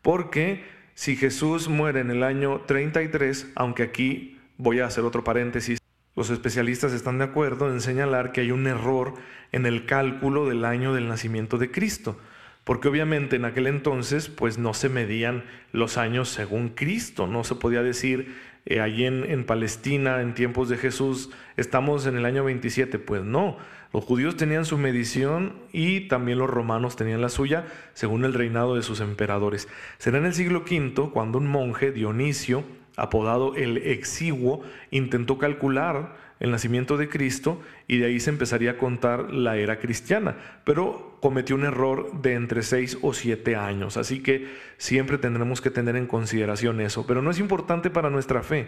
Porque 0.01 0.63
si 0.99 1.15
Jesús 1.15 1.69
muere 1.69 2.01
en 2.01 2.11
el 2.11 2.23
año 2.23 2.59
33, 2.65 3.53
aunque 3.55 3.83
aquí 3.83 4.37
voy 4.57 4.81
a 4.81 4.85
hacer 4.85 5.05
otro 5.05 5.23
paréntesis, 5.23 5.79
los 6.13 6.29
especialistas 6.29 6.91
están 6.91 7.19
de 7.19 7.23
acuerdo 7.23 7.71
en 7.71 7.79
señalar 7.79 8.33
que 8.33 8.41
hay 8.41 8.51
un 8.51 8.67
error 8.67 9.13
en 9.53 9.65
el 9.65 9.85
cálculo 9.85 10.45
del 10.45 10.65
año 10.65 10.93
del 10.93 11.07
nacimiento 11.07 11.57
de 11.57 11.71
Cristo, 11.71 12.19
porque 12.65 12.89
obviamente 12.89 13.37
en 13.37 13.45
aquel 13.45 13.67
entonces 13.67 14.27
pues 14.27 14.57
no 14.57 14.73
se 14.73 14.89
medían 14.89 15.45
los 15.71 15.97
años 15.97 16.27
según 16.27 16.67
Cristo, 16.67 17.27
no 17.27 17.45
se 17.45 17.55
podía 17.55 17.81
decir 17.81 18.35
eh, 18.69 18.79
allí 18.79 19.05
en, 19.05 19.25
en 19.25 19.45
Palestina 19.45 20.21
en 20.21 20.33
tiempos 20.33 20.69
de 20.69 20.77
Jesús 20.77 21.31
estamos 21.57 22.05
en 22.05 22.15
el 22.15 22.25
año 22.25 22.43
27, 22.45 22.99
pues 22.99 23.23
no, 23.23 23.57
los 23.91 24.03
judíos 24.03 24.37
tenían 24.37 24.65
su 24.65 24.77
medición 24.77 25.53
y 25.73 26.01
también 26.01 26.37
los 26.37 26.49
romanos 26.49 26.95
tenían 26.95 27.21
la 27.21 27.29
suya, 27.29 27.65
según 27.93 28.23
el 28.23 28.35
reinado 28.35 28.75
de 28.75 28.83
sus 28.83 29.01
emperadores. 29.01 29.67
Será 29.97 30.19
en 30.19 30.27
el 30.27 30.35
siglo 30.35 30.59
V 30.59 31.09
cuando 31.11 31.39
un 31.39 31.47
monje, 31.47 31.91
Dionisio, 31.91 32.63
apodado 32.95 33.55
el 33.55 33.77
Exiguo, 33.77 34.61
intentó 34.91 35.39
calcular 35.39 36.15
el 36.39 36.51
nacimiento 36.51 36.97
de 36.97 37.09
Cristo 37.09 37.61
y 37.87 37.97
de 37.97 38.07
ahí 38.07 38.19
se 38.19 38.29
empezaría 38.29 38.71
a 38.71 38.77
contar 38.77 39.33
la 39.33 39.57
era 39.57 39.79
cristiana, 39.79 40.37
pero 40.63 41.17
cometió 41.21 41.55
un 41.55 41.65
error 41.65 42.21
de 42.21 42.33
entre 42.33 42.63
seis 42.63 42.97
o 43.01 43.13
siete 43.13 43.55
años, 43.55 43.97
así 43.97 44.21
que 44.21 44.47
siempre 44.77 45.17
tendremos 45.17 45.61
que 45.61 45.71
tener 45.71 45.95
en 45.95 46.07
consideración 46.07 46.79
eso, 46.81 47.05
pero 47.05 47.21
no 47.21 47.31
es 47.31 47.39
importante 47.39 47.89
para 47.89 48.09
nuestra 48.09 48.41
fe, 48.43 48.67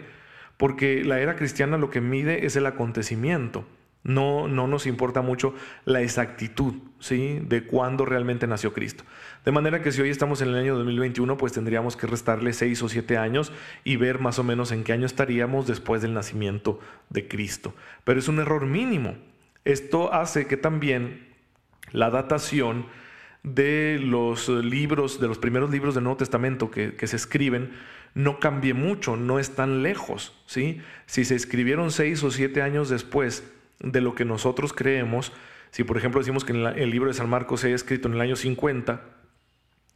porque 0.56 1.02
la 1.04 1.20
era 1.20 1.36
cristiana 1.36 1.78
lo 1.78 1.90
que 1.90 2.00
mide 2.00 2.46
es 2.46 2.56
el 2.56 2.66
acontecimiento. 2.66 3.64
No, 4.04 4.48
no 4.48 4.66
nos 4.66 4.86
importa 4.86 5.22
mucho 5.22 5.54
la 5.84 6.00
exactitud 6.00 6.74
¿sí? 6.98 7.38
de 7.42 7.64
cuándo 7.64 8.04
realmente 8.04 8.46
nació 8.46 8.72
Cristo. 8.72 9.04
De 9.44 9.52
manera 9.52 9.80
que 9.80 9.92
si 9.92 10.00
hoy 10.00 10.10
estamos 10.10 10.42
en 10.42 10.48
el 10.48 10.56
año 10.56 10.76
2021, 10.76 11.36
pues 11.36 11.52
tendríamos 11.52 11.96
que 11.96 12.08
restarle 12.08 12.52
seis 12.52 12.82
o 12.82 12.88
siete 12.88 13.16
años 13.16 13.52
y 13.84 13.96
ver 13.96 14.18
más 14.18 14.38
o 14.38 14.44
menos 14.44 14.72
en 14.72 14.82
qué 14.82 14.92
año 14.92 15.06
estaríamos 15.06 15.66
después 15.66 16.02
del 16.02 16.14
nacimiento 16.14 16.80
de 17.10 17.28
Cristo. 17.28 17.74
Pero 18.04 18.18
es 18.18 18.26
un 18.26 18.40
error 18.40 18.66
mínimo. 18.66 19.16
Esto 19.64 20.12
hace 20.12 20.46
que 20.46 20.56
también 20.56 21.28
la 21.92 22.10
datación 22.10 22.86
de 23.44 24.00
los 24.00 24.48
libros, 24.48 25.20
de 25.20 25.28
los 25.28 25.38
primeros 25.38 25.70
libros 25.70 25.94
del 25.94 26.04
Nuevo 26.04 26.16
Testamento 26.16 26.70
que, 26.70 26.94
que 26.94 27.06
se 27.06 27.16
escriben, 27.16 27.72
no 28.14 28.40
cambie 28.40 28.74
mucho, 28.74 29.16
no 29.16 29.38
es 29.38 29.54
tan 29.54 29.82
lejos. 29.82 30.36
¿sí? 30.46 30.80
Si 31.06 31.24
se 31.24 31.34
escribieron 31.34 31.90
seis 31.90 32.22
o 32.22 32.30
siete 32.30 32.62
años 32.62 32.88
después, 32.88 33.44
de 33.82 34.00
lo 34.00 34.14
que 34.14 34.24
nosotros 34.24 34.72
creemos. 34.72 35.32
Si 35.70 35.84
por 35.84 35.96
ejemplo 35.96 36.20
decimos 36.20 36.44
que 36.44 36.52
el 36.52 36.90
libro 36.90 37.08
de 37.08 37.14
San 37.14 37.28
Marcos 37.28 37.60
se 37.60 37.72
ha 37.72 37.74
escrito 37.74 38.08
en 38.08 38.14
el 38.14 38.20
año 38.20 38.36
50, 38.36 39.02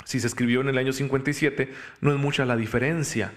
si 0.05 0.21
se 0.21 0.27
escribió 0.27 0.61
en 0.61 0.69
el 0.69 0.79
año 0.79 0.93
57, 0.93 1.73
no 2.01 2.13
es 2.13 2.19
mucha 2.19 2.45
la 2.45 2.57
diferencia. 2.57 3.33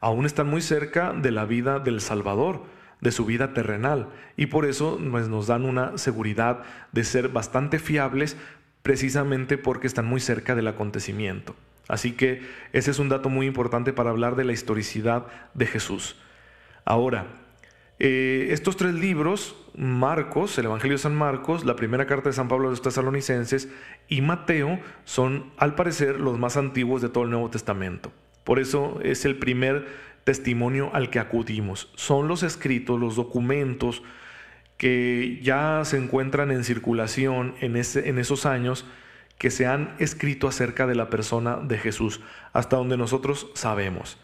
Aún 0.00 0.26
están 0.26 0.46
muy 0.46 0.62
cerca 0.62 1.12
de 1.12 1.30
la 1.30 1.44
vida 1.44 1.80
del 1.80 2.00
Salvador, 2.00 2.64
de 3.00 3.10
su 3.10 3.24
vida 3.24 3.52
terrenal, 3.52 4.08
y 4.36 4.46
por 4.46 4.64
eso 4.64 4.98
pues, 5.10 5.28
nos 5.28 5.46
dan 5.46 5.64
una 5.64 5.98
seguridad 5.98 6.62
de 6.92 7.04
ser 7.04 7.28
bastante 7.28 7.78
fiables 7.78 8.36
precisamente 8.82 9.58
porque 9.58 9.86
están 9.86 10.06
muy 10.06 10.20
cerca 10.20 10.54
del 10.54 10.68
acontecimiento. 10.68 11.56
Así 11.88 12.12
que 12.12 12.42
ese 12.72 12.90
es 12.90 12.98
un 12.98 13.08
dato 13.08 13.28
muy 13.28 13.46
importante 13.46 13.92
para 13.92 14.10
hablar 14.10 14.36
de 14.36 14.44
la 14.44 14.52
historicidad 14.52 15.26
de 15.54 15.66
Jesús. 15.66 16.16
Ahora, 16.84 17.26
eh, 17.98 18.48
estos 18.50 18.76
tres 18.76 18.94
libros, 18.94 19.56
Marcos, 19.76 20.58
el 20.58 20.66
Evangelio 20.66 20.96
de 20.96 21.02
San 21.02 21.14
Marcos, 21.14 21.64
la 21.64 21.76
primera 21.76 22.06
carta 22.06 22.28
de 22.28 22.32
San 22.34 22.48
Pablo 22.48 22.68
a 22.68 22.70
los 22.70 22.82
tesalonicenses 22.82 23.68
y 24.08 24.20
Mateo, 24.20 24.80
son 25.04 25.52
al 25.56 25.74
parecer 25.74 26.20
los 26.20 26.38
más 26.38 26.56
antiguos 26.56 27.02
de 27.02 27.08
todo 27.08 27.24
el 27.24 27.30
Nuevo 27.30 27.50
Testamento. 27.50 28.12
Por 28.42 28.58
eso 28.58 29.00
es 29.02 29.24
el 29.24 29.38
primer 29.38 29.86
testimonio 30.24 30.90
al 30.92 31.10
que 31.10 31.18
acudimos. 31.18 31.90
Son 31.94 32.28
los 32.28 32.42
escritos, 32.42 32.98
los 32.98 33.16
documentos 33.16 34.02
que 34.76 35.38
ya 35.42 35.82
se 35.84 35.96
encuentran 35.96 36.50
en 36.50 36.64
circulación 36.64 37.54
en, 37.60 37.76
en 37.76 38.18
esos 38.18 38.44
años 38.44 38.86
que 39.38 39.50
se 39.50 39.66
han 39.66 39.94
escrito 39.98 40.48
acerca 40.48 40.86
de 40.86 40.94
la 40.94 41.10
persona 41.10 41.56
de 41.56 41.78
Jesús, 41.78 42.20
hasta 42.52 42.76
donde 42.76 42.96
nosotros 42.96 43.50
sabemos. 43.54 44.18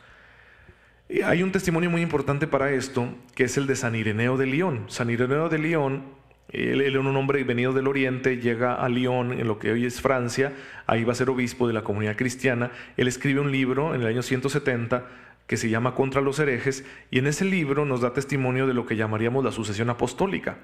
Hay 1.24 1.42
un 1.42 1.50
testimonio 1.50 1.90
muy 1.90 2.02
importante 2.02 2.46
para 2.46 2.70
esto, 2.70 3.08
que 3.34 3.42
es 3.44 3.56
el 3.56 3.66
de 3.66 3.74
San 3.74 3.96
Ireneo 3.96 4.36
de 4.36 4.46
León. 4.46 4.84
San 4.86 5.10
Ireneo 5.10 5.48
de 5.48 5.58
León, 5.58 6.04
él 6.50 6.80
era 6.80 7.00
un 7.00 7.16
hombre 7.16 7.42
venido 7.42 7.72
del 7.72 7.88
oriente, 7.88 8.36
llega 8.36 8.74
a 8.74 8.88
León, 8.88 9.32
en 9.32 9.48
lo 9.48 9.58
que 9.58 9.72
hoy 9.72 9.86
es 9.86 10.00
Francia, 10.00 10.52
ahí 10.86 11.02
va 11.02 11.10
a 11.10 11.16
ser 11.16 11.28
obispo 11.28 11.66
de 11.66 11.74
la 11.74 11.82
comunidad 11.82 12.16
cristiana. 12.16 12.70
Él 12.96 13.08
escribe 13.08 13.40
un 13.40 13.50
libro 13.50 13.92
en 13.92 14.02
el 14.02 14.06
año 14.06 14.22
170 14.22 15.04
que 15.48 15.56
se 15.56 15.68
llama 15.68 15.96
Contra 15.96 16.20
los 16.20 16.38
herejes, 16.38 16.84
y 17.10 17.18
en 17.18 17.26
ese 17.26 17.44
libro 17.44 17.84
nos 17.84 18.02
da 18.02 18.12
testimonio 18.12 18.68
de 18.68 18.74
lo 18.74 18.86
que 18.86 18.94
llamaríamos 18.94 19.44
la 19.44 19.50
sucesión 19.50 19.90
apostólica. 19.90 20.58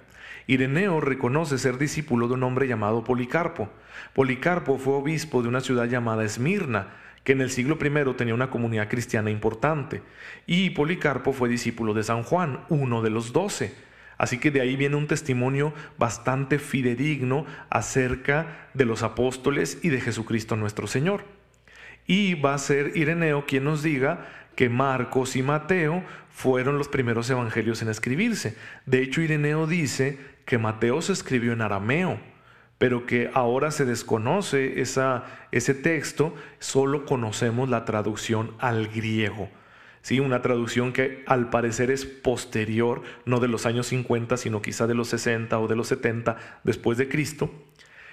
Ireneo 0.47 1.01
reconoce 1.01 1.59
ser 1.59 1.77
discípulo 1.77 2.29
de 2.29 2.35
un 2.35 2.45
hombre 2.45 2.69
llamado 2.69 3.03
Policarpo. 3.03 3.69
Policarpo 4.15 4.79
fue 4.79 4.95
obispo 4.95 5.43
de 5.43 5.49
una 5.49 5.61
ciudad 5.61 5.87
llamada 5.87 6.23
Esmirna, 6.23 6.87
que 7.27 7.33
en 7.33 7.41
el 7.41 7.51
siglo 7.51 7.77
I 7.83 8.15
tenía 8.15 8.35
una 8.35 8.51
comunidad 8.51 8.89
cristiana 8.89 9.33
importante, 9.33 10.01
y 10.47 10.71
Policarpo 10.71 11.33
fue 11.33 11.49
discípulo 11.49 11.93
de 11.93 12.05
San 12.05 12.23
Juan, 12.23 12.61
uno 12.69 13.03
de 13.03 13.11
los 13.11 13.33
doce. 13.33 13.75
Así 14.17 14.39
que 14.39 14.53
de 14.53 14.61
ahí 14.61 14.77
viene 14.77 14.95
un 14.95 15.09
testimonio 15.09 15.75
bastante 15.99 16.61
fidedigno 16.61 17.45
acerca 17.69 18.69
de 18.75 18.85
los 18.85 19.03
apóstoles 19.03 19.81
y 19.83 19.89
de 19.89 20.01
Jesucristo 20.01 20.55
nuestro 20.55 20.87
Señor. 20.87 21.25
Y 22.07 22.35
va 22.35 22.55
a 22.55 22.59
ser 22.59 22.97
Ireneo 22.97 23.45
quien 23.45 23.65
nos 23.65 23.83
diga 23.83 24.29
que 24.55 24.69
Marcos 24.69 25.35
y 25.35 25.43
Mateo 25.43 26.05
fueron 26.31 26.79
los 26.79 26.87
primeros 26.87 27.29
evangelios 27.29 27.83
en 27.83 27.89
escribirse. 27.89 28.57
De 28.87 29.03
hecho, 29.03 29.21
Ireneo 29.21 29.67
dice 29.67 30.21
que 30.45 30.59
Mateo 30.59 31.03
se 31.03 31.13
escribió 31.13 31.55
en 31.55 31.63
arameo 31.63 32.21
pero 32.79 33.07
que 33.07 33.31
ahora 33.33 33.71
se 33.71 33.85
desconoce 33.85 34.81
esa, 34.81 35.25
ese 35.53 35.75
texto, 35.75 36.35
solo 36.59 37.07
conocemos 37.07 37.69
la 37.69 37.85
traducción 37.85 38.53
al 38.59 38.89
griego. 38.89 39.49
¿sí? 40.03 40.21
Una 40.21 40.43
traducción 40.43 40.93
que 40.93 41.25
al 41.27 41.51
parecer 41.51 41.91
es 41.91 42.05
posterior, 42.05 43.03
no 43.25 43.41
de 43.41 43.49
los 43.49 43.67
años 43.67 43.87
50, 43.89 44.37
sino 44.37 44.63
quizá 44.63 44.87
de 44.87 44.95
los 44.95 45.09
60 45.09 45.59
o 45.59 45.69
de 45.69 45.77
los 45.77 45.89
70 45.89 46.37
después 46.65 46.99
de 46.99 47.09
Cristo. 47.09 47.51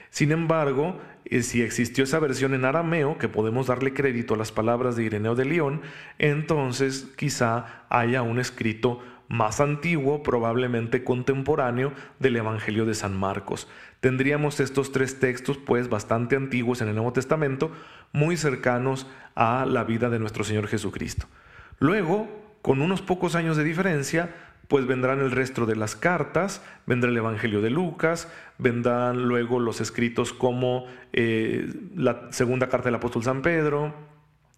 Sin 0.10 0.32
embargo, 0.32 1.00
eh, 1.26 1.42
si 1.42 1.62
existió 1.62 2.04
esa 2.04 2.20
versión 2.20 2.54
en 2.54 2.66
arameo, 2.66 3.18
que 3.18 3.28
podemos 3.28 3.68
darle 3.68 3.94
crédito 3.94 4.36
a 4.36 4.38
las 4.38 4.52
palabras 4.52 4.96
de 4.96 5.04
Ireneo 5.04 5.36
de 5.36 5.46
León, 5.46 5.82
entonces 6.20 7.12
quizá 7.18 7.86
haya 7.90 8.22
un 8.22 8.40
escrito 8.40 9.02
más 9.28 9.60
antiguo, 9.60 10.22
probablemente 10.22 11.04
contemporáneo, 11.04 11.94
del 12.20 12.36
Evangelio 12.36 12.86
de 12.86 12.94
San 12.94 13.18
Marcos. 13.18 13.68
Tendríamos 14.04 14.60
estos 14.60 14.92
tres 14.92 15.22
textos, 15.22 15.58
pues, 15.58 15.88
bastante 15.88 16.36
antiguos 16.36 16.82
en 16.82 16.90
el 16.90 16.96
Nuevo 16.96 17.14
Testamento, 17.14 17.72
muy 18.12 18.36
cercanos 18.36 19.08
a 19.34 19.66
la 19.66 19.86
vida 19.86 20.10
de 20.10 20.20
nuestro 20.20 20.44
Señor 20.44 20.68
Jesucristo. 20.68 21.28
Luego, 21.80 22.28
con 22.62 22.82
unos 22.82 23.02
pocos 23.02 23.36
años 23.36 23.56
de 23.56 23.64
diferencia, 23.64 24.36
pues 24.68 24.86
vendrán 24.88 25.22
el 25.22 25.32
resto 25.32 25.66
de 25.66 25.78
las 25.78 25.96
cartas, 25.96 26.62
vendrá 26.86 27.10
el 27.12 27.16
Evangelio 27.16 27.62
de 27.62 27.70
Lucas, 27.70 28.28
vendrán 28.58 29.24
luego 29.30 29.62
los 29.62 29.80
escritos 29.80 30.34
como 30.34 30.86
eh, 31.14 31.74
la 31.96 32.28
segunda 32.34 32.68
carta 32.68 32.90
del 32.90 32.96
apóstol 32.96 33.24
San 33.24 33.42
Pedro, 33.42 33.94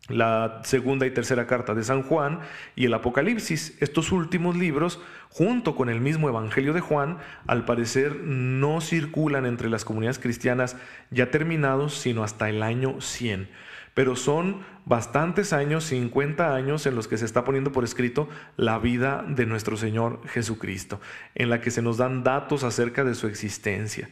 la 0.07 0.61
segunda 0.63 1.07
y 1.07 1.11
tercera 1.11 1.47
carta 1.47 1.73
de 1.73 1.83
San 1.83 2.03
Juan 2.03 2.39
y 2.75 2.85
el 2.85 2.93
Apocalipsis. 2.93 3.75
Estos 3.79 4.11
últimos 4.11 4.55
libros, 4.55 5.01
junto 5.29 5.75
con 5.75 5.89
el 5.89 5.99
mismo 5.99 6.29
Evangelio 6.29 6.73
de 6.73 6.81
Juan, 6.81 7.17
al 7.47 7.65
parecer 7.65 8.17
no 8.17 8.81
circulan 8.81 9.45
entre 9.45 9.69
las 9.69 9.83
comunidades 9.83 10.19
cristianas 10.19 10.77
ya 11.09 11.31
terminados, 11.31 11.95
sino 11.95 12.23
hasta 12.23 12.49
el 12.49 12.61
año 12.61 13.01
100. 13.01 13.49
Pero 13.95 14.15
son 14.15 14.63
bastantes 14.85 15.53
años, 15.53 15.85
50 15.85 16.53
años, 16.53 16.85
en 16.85 16.95
los 16.95 17.07
que 17.07 17.17
se 17.17 17.25
está 17.25 17.43
poniendo 17.43 17.71
por 17.71 17.83
escrito 17.83 18.29
la 18.57 18.77
vida 18.77 19.25
de 19.27 19.45
nuestro 19.45 19.77
Señor 19.77 20.21
Jesucristo, 20.27 20.99
en 21.33 21.49
la 21.49 21.61
que 21.61 21.71
se 21.71 21.81
nos 21.81 21.97
dan 21.97 22.23
datos 22.23 22.63
acerca 22.63 23.03
de 23.03 23.15
su 23.15 23.27
existencia. 23.27 24.09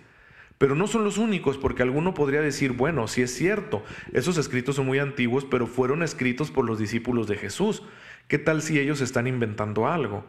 Pero 0.64 0.76
no 0.76 0.88
son 0.88 1.04
los 1.04 1.18
únicos, 1.18 1.58
porque 1.58 1.84
alguno 1.84 2.14
podría 2.14 2.40
decir, 2.40 2.72
bueno, 2.72 3.10
sí 3.10 3.22
es 3.22 3.36
cierto, 3.36 3.84
esos 4.14 4.38
escritos 4.38 4.78
son 4.78 4.86
muy 4.86 4.98
antiguos, 4.98 5.44
pero 5.44 5.68
fueron 5.68 6.02
escritos 6.04 6.52
por 6.52 6.64
los 6.64 6.80
discípulos 6.80 7.28
de 7.28 7.36
Jesús. 7.36 7.84
¿Qué 8.30 8.40
tal 8.40 8.62
si 8.62 8.80
ellos 8.80 9.02
están 9.02 9.28
inventando 9.28 9.90
algo? 9.90 10.24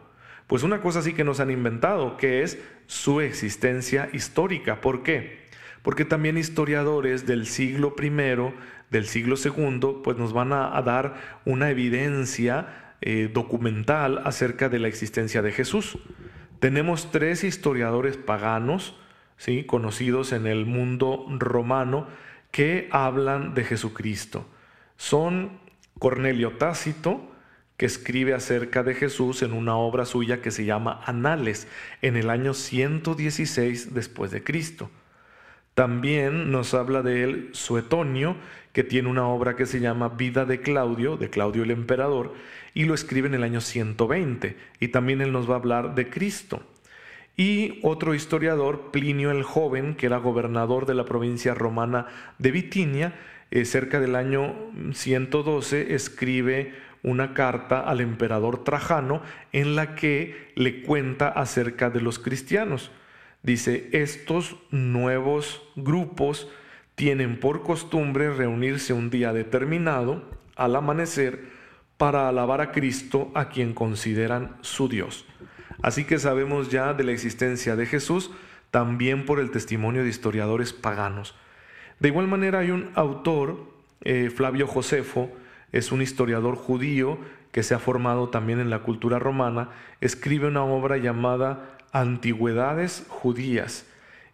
Pues 0.47 0.63
una 0.63 0.81
cosa 0.81 1.01
sí 1.01 1.13
que 1.13 1.23
nos 1.23 1.39
han 1.39 1.51
inventado, 1.51 2.17
que 2.17 2.43
es 2.43 2.59
su 2.85 3.21
existencia 3.21 4.09
histórica. 4.11 4.81
¿Por 4.81 5.03
qué? 5.03 5.45
Porque 5.83 6.03
también 6.03 6.37
historiadores 6.37 7.25
del 7.25 7.45
siglo 7.45 7.95
I, 7.97 8.09
del 8.89 9.05
siglo 9.05 9.37
II, 9.41 10.01
pues 10.03 10.17
nos 10.17 10.33
van 10.33 10.51
a, 10.51 10.81
dar 10.81 11.15
una 11.45 11.69
evidencia 11.69 12.97
eh, 12.99 13.31
documental 13.33 14.21
acerca 14.25 14.67
de 14.67 14.79
la 14.79 14.89
existencia 14.89 15.41
de 15.41 15.53
Jesús. 15.53 15.97
Tenemos 16.59 17.09
tres 17.09 17.45
historiadores 17.45 18.17
paganos, 18.17 18.97
conocidos 19.67 20.31
en 20.31 20.47
el 20.47 20.65
mundo 20.65 21.25
romano 21.29 22.07
que 22.51 22.87
hablan 22.91 23.53
de 23.53 23.63
Jesucristo. 23.63 24.45
Son 24.97 25.59
Cornelio 25.99 26.53
Tácito, 26.53 27.31
que 27.77 27.85
escribe 27.85 28.33
acerca 28.33 28.83
de 28.83 28.93
Jesús 28.93 29.41
en 29.41 29.51
una 29.51 29.75
obra 29.75 30.05
suya 30.05 30.41
que 30.41 30.51
se 30.51 30.65
llama 30.65 31.01
Anales, 31.05 31.67
en 32.01 32.15
el 32.15 32.29
año 32.29 32.53
116 32.53 33.93
después 33.93 34.31
de 34.31 34.43
Cristo. 34.43 34.89
También 35.73 36.51
nos 36.51 36.73
habla 36.73 37.01
de 37.01 37.23
él 37.23 37.49
Suetonio, 37.51 38.37
que 38.71 38.85
tiene 38.85 39.09
una 39.09 39.27
obra 39.27 39.57
que 39.57 39.65
se 39.65 39.81
llama 39.81 40.09
Vida 40.09 40.45
de 40.45 40.61
Claudio, 40.61 41.17
de 41.17 41.29
Claudio 41.29 41.63
el 41.63 41.71
Emperador, 41.71 42.33
y 42.73 42.85
lo 42.85 42.93
escribe 42.93 43.27
en 43.27 43.33
el 43.33 43.43
año 43.43 43.59
120. 43.59 44.57
Y 44.79 44.87
también 44.87 45.19
él 45.19 45.33
nos 45.33 45.49
va 45.49 45.55
a 45.55 45.57
hablar 45.57 45.95
de 45.95 46.09
Cristo. 46.09 46.63
Y 47.37 47.79
otro 47.83 48.13
historiador, 48.13 48.91
Plinio 48.91 49.31
el 49.31 49.43
Joven, 49.43 49.95
que 49.95 50.05
era 50.05 50.17
gobernador 50.17 50.85
de 50.85 50.93
la 50.93 51.05
provincia 51.05 51.53
romana 51.53 52.07
de 52.39 52.51
Bitinia, 52.51 53.13
eh, 53.51 53.65
cerca 53.65 53.99
del 53.99 54.15
año 54.15 54.55
112, 54.93 55.93
escribe 55.93 56.73
una 57.03 57.33
carta 57.33 57.81
al 57.81 58.01
emperador 58.01 58.63
Trajano 58.63 59.21
en 59.51 59.75
la 59.75 59.95
que 59.95 60.51
le 60.55 60.81
cuenta 60.81 61.27
acerca 61.27 61.89
de 61.89 62.01
los 62.01 62.19
cristianos. 62.19 62.91
Dice, 63.43 63.89
estos 63.91 64.55
nuevos 64.71 65.61
grupos 65.75 66.49
tienen 66.95 67.39
por 67.39 67.61
costumbre 67.61 68.33
reunirse 68.33 68.93
un 68.93 69.09
día 69.09 69.33
determinado, 69.33 70.23
al 70.55 70.75
amanecer, 70.75 71.43
para 71.97 72.27
alabar 72.27 72.61
a 72.61 72.71
Cristo 72.71 73.31
a 73.35 73.49
quien 73.49 73.73
consideran 73.73 74.55
su 74.61 74.89
Dios. 74.89 75.25
Así 75.81 76.05
que 76.05 76.19
sabemos 76.19 76.69
ya 76.69 76.93
de 76.93 77.03
la 77.03 77.11
existencia 77.11 77.75
de 77.75 77.85
Jesús 77.85 78.31
también 78.71 79.25
por 79.25 79.39
el 79.39 79.51
testimonio 79.51 80.03
de 80.03 80.09
historiadores 80.09 80.73
paganos. 80.73 81.35
De 81.99 82.09
igual 82.09 82.27
manera 82.27 82.59
hay 82.59 82.71
un 82.71 82.91
autor, 82.95 83.71
eh, 84.01 84.29
Flavio 84.29 84.67
Josefo, 84.67 85.31
es 85.71 85.91
un 85.91 86.01
historiador 86.01 86.55
judío 86.55 87.17
que 87.51 87.63
se 87.63 87.73
ha 87.73 87.79
formado 87.79 88.29
también 88.29 88.59
en 88.59 88.69
la 88.69 88.79
cultura 88.79 89.17
romana, 89.17 89.69
escribe 90.01 90.47
una 90.47 90.65
obra 90.65 90.97
llamada 90.97 91.77
Antigüedades 91.93 93.05
Judías. 93.07 93.85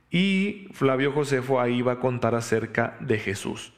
Y 0.09 0.69
Flavio 0.73 1.11
Josefo 1.11 1.61
ahí 1.61 1.83
va 1.83 1.93
a 1.93 1.99
contar 1.99 2.33
acerca 2.33 2.97
de 2.99 3.19
Jesús. 3.19 3.73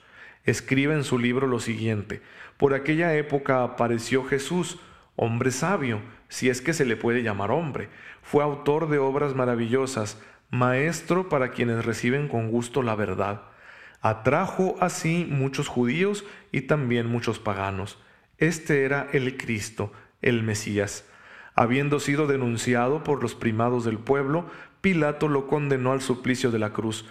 Escribe 0.45 0.93
en 0.93 1.03
su 1.03 1.19
libro 1.19 1.47
lo 1.47 1.59
siguiente, 1.59 2.21
por 2.57 2.73
aquella 2.73 3.15
época 3.15 3.63
apareció 3.63 4.23
Jesús, 4.23 4.79
hombre 5.15 5.51
sabio, 5.51 6.01
si 6.27 6.49
es 6.49 6.61
que 6.61 6.73
se 6.73 6.85
le 6.85 6.95
puede 6.95 7.23
llamar 7.23 7.51
hombre. 7.51 7.89
Fue 8.21 8.43
autor 8.43 8.89
de 8.89 8.97
obras 8.99 9.35
maravillosas, 9.35 10.21
maestro 10.49 11.29
para 11.29 11.51
quienes 11.51 11.85
reciben 11.85 12.27
con 12.27 12.49
gusto 12.49 12.83
la 12.83 12.95
verdad. 12.95 13.43
Atrajo 14.01 14.75
así 14.79 15.25
muchos 15.29 15.67
judíos 15.67 16.25
y 16.51 16.61
también 16.61 17.07
muchos 17.07 17.39
paganos. 17.39 17.97
Este 18.37 18.83
era 18.83 19.07
el 19.13 19.37
Cristo, 19.37 19.93
el 20.21 20.43
Mesías. 20.43 21.07
Habiendo 21.55 21.99
sido 21.99 22.27
denunciado 22.27 23.03
por 23.03 23.21
los 23.21 23.35
primados 23.35 23.85
del 23.85 23.99
pueblo, 23.99 24.47
Pilato 24.81 25.29
lo 25.29 25.47
condenó 25.47 25.93
al 25.93 26.01
suplicio 26.01 26.51
de 26.51 26.59
la 26.59 26.73
cruz. 26.73 27.05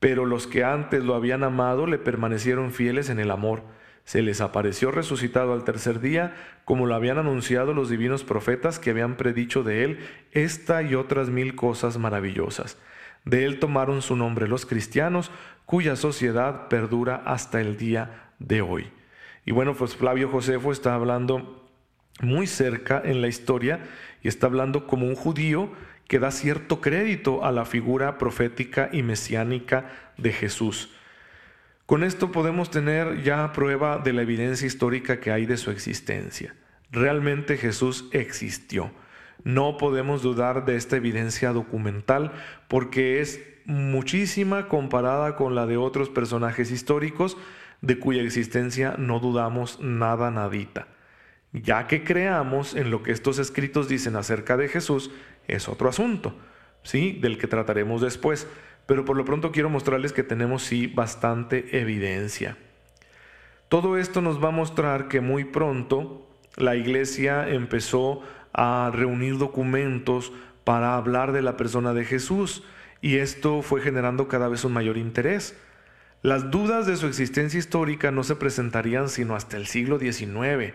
Pero 0.00 0.24
los 0.24 0.46
que 0.46 0.64
antes 0.64 1.04
lo 1.04 1.14
habían 1.14 1.44
amado 1.44 1.86
le 1.86 1.98
permanecieron 1.98 2.72
fieles 2.72 3.10
en 3.10 3.18
el 3.18 3.30
amor. 3.30 3.62
Se 4.04 4.20
les 4.20 4.40
apareció 4.40 4.90
resucitado 4.90 5.54
al 5.54 5.64
tercer 5.64 6.00
día, 6.00 6.34
como 6.64 6.86
lo 6.86 6.94
habían 6.94 7.18
anunciado 7.18 7.72
los 7.72 7.88
divinos 7.88 8.22
profetas 8.22 8.78
que 8.78 8.90
habían 8.90 9.16
predicho 9.16 9.62
de 9.62 9.84
él 9.84 9.98
esta 10.32 10.82
y 10.82 10.94
otras 10.94 11.30
mil 11.30 11.54
cosas 11.54 11.96
maravillosas. 11.96 12.76
De 13.24 13.46
él 13.46 13.58
tomaron 13.58 14.02
su 14.02 14.16
nombre 14.16 14.46
los 14.46 14.66
cristianos, 14.66 15.30
cuya 15.64 15.96
sociedad 15.96 16.68
perdura 16.68 17.22
hasta 17.24 17.60
el 17.60 17.78
día 17.78 18.32
de 18.38 18.60
hoy. 18.60 18.90
Y 19.46 19.52
bueno, 19.52 19.74
pues 19.74 19.96
Flavio 19.96 20.28
Josefo 20.28 20.72
está 20.72 20.94
hablando 20.94 21.64
muy 22.20 22.46
cerca 22.46 23.00
en 23.04 23.22
la 23.22 23.28
historia 23.28 23.80
y 24.22 24.28
está 24.28 24.46
hablando 24.46 24.86
como 24.86 25.06
un 25.06 25.14
judío 25.14 25.70
que 26.06 26.18
da 26.18 26.30
cierto 26.30 26.82
crédito 26.82 27.44
a 27.44 27.52
la 27.52 27.64
figura 27.64 28.18
profética 28.18 28.90
y 28.92 29.02
mesiánica 29.02 30.12
de 30.18 30.32
Jesús. 30.32 30.90
Con 31.86 32.02
esto 32.02 32.32
podemos 32.32 32.70
tener 32.70 33.22
ya 33.22 33.52
prueba 33.52 33.98
de 33.98 34.14
la 34.14 34.22
evidencia 34.22 34.66
histórica 34.66 35.20
que 35.20 35.30
hay 35.30 35.44
de 35.44 35.58
su 35.58 35.70
existencia. 35.70 36.54
Realmente 36.90 37.58
Jesús 37.58 38.08
existió. 38.12 38.90
No 39.42 39.76
podemos 39.76 40.22
dudar 40.22 40.64
de 40.64 40.76
esta 40.76 40.96
evidencia 40.96 41.52
documental 41.52 42.32
porque 42.68 43.20
es 43.20 43.40
muchísima 43.66 44.68
comparada 44.68 45.36
con 45.36 45.54
la 45.54 45.66
de 45.66 45.76
otros 45.76 46.08
personajes 46.08 46.70
históricos 46.70 47.36
de 47.82 47.98
cuya 47.98 48.22
existencia 48.22 48.94
no 48.96 49.20
dudamos 49.20 49.78
nada 49.80 50.30
nadita. 50.30 50.88
Ya 51.52 51.86
que 51.86 52.02
creamos 52.02 52.74
en 52.74 52.90
lo 52.90 53.02
que 53.02 53.12
estos 53.12 53.38
escritos 53.38 53.88
dicen 53.88 54.16
acerca 54.16 54.56
de 54.56 54.68
Jesús, 54.68 55.10
es 55.48 55.68
otro 55.68 55.90
asunto, 55.90 56.34
¿sí? 56.82 57.18
Del 57.20 57.36
que 57.36 57.46
trataremos 57.46 58.00
después. 58.00 58.48
Pero 58.86 59.04
por 59.04 59.16
lo 59.16 59.24
pronto 59.24 59.52
quiero 59.52 59.70
mostrarles 59.70 60.12
que 60.12 60.22
tenemos 60.22 60.62
sí 60.62 60.86
bastante 60.86 61.78
evidencia. 61.80 62.56
Todo 63.68 63.96
esto 63.98 64.20
nos 64.20 64.42
va 64.42 64.48
a 64.48 64.52
mostrar 64.52 65.08
que 65.08 65.20
muy 65.20 65.44
pronto 65.44 66.28
la 66.56 66.76
iglesia 66.76 67.48
empezó 67.48 68.22
a 68.52 68.90
reunir 68.92 69.38
documentos 69.38 70.32
para 70.64 70.96
hablar 70.96 71.32
de 71.32 71.42
la 71.42 71.56
persona 71.56 71.92
de 71.92 72.04
Jesús 72.04 72.62
y 73.00 73.16
esto 73.16 73.62
fue 73.62 73.80
generando 73.80 74.28
cada 74.28 74.48
vez 74.48 74.64
un 74.64 74.72
mayor 74.72 74.96
interés. 74.96 75.58
Las 76.22 76.50
dudas 76.50 76.86
de 76.86 76.96
su 76.96 77.06
existencia 77.06 77.58
histórica 77.58 78.10
no 78.10 78.22
se 78.22 78.36
presentarían 78.36 79.08
sino 79.08 79.34
hasta 79.34 79.56
el 79.56 79.66
siglo 79.66 79.98
XIX 79.98 80.74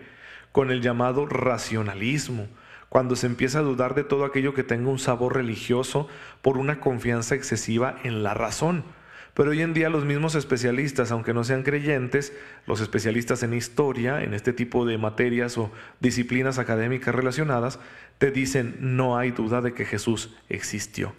con 0.52 0.70
el 0.70 0.82
llamado 0.82 1.26
racionalismo, 1.26 2.48
cuando 2.90 3.16
se 3.16 3.26
empieza 3.26 3.60
a 3.60 3.62
dudar 3.62 3.94
de 3.94 4.04
todo 4.04 4.26
aquello 4.26 4.52
que 4.52 4.64
tenga 4.64 4.90
un 4.90 4.98
sabor 4.98 5.36
religioso 5.36 6.08
por 6.42 6.58
una 6.58 6.80
confianza 6.80 7.36
excesiva 7.36 7.96
en 8.02 8.22
la 8.22 8.34
razón. 8.34 8.84
Pero 9.32 9.52
hoy 9.52 9.62
en 9.62 9.72
día 9.72 9.88
los 9.90 10.04
mismos 10.04 10.34
especialistas, 10.34 11.12
aunque 11.12 11.32
no 11.32 11.44
sean 11.44 11.62
creyentes, 11.62 12.32
los 12.66 12.80
especialistas 12.80 13.44
en 13.44 13.54
historia, 13.54 14.24
en 14.24 14.34
este 14.34 14.52
tipo 14.52 14.84
de 14.84 14.98
materias 14.98 15.56
o 15.56 15.70
disciplinas 16.00 16.58
académicas 16.58 17.14
relacionadas, 17.14 17.78
te 18.18 18.32
dicen 18.32 18.76
no 18.80 19.16
hay 19.16 19.30
duda 19.30 19.60
de 19.62 19.72
que 19.72 19.86
Jesús 19.86 20.34
existió. 20.48 21.14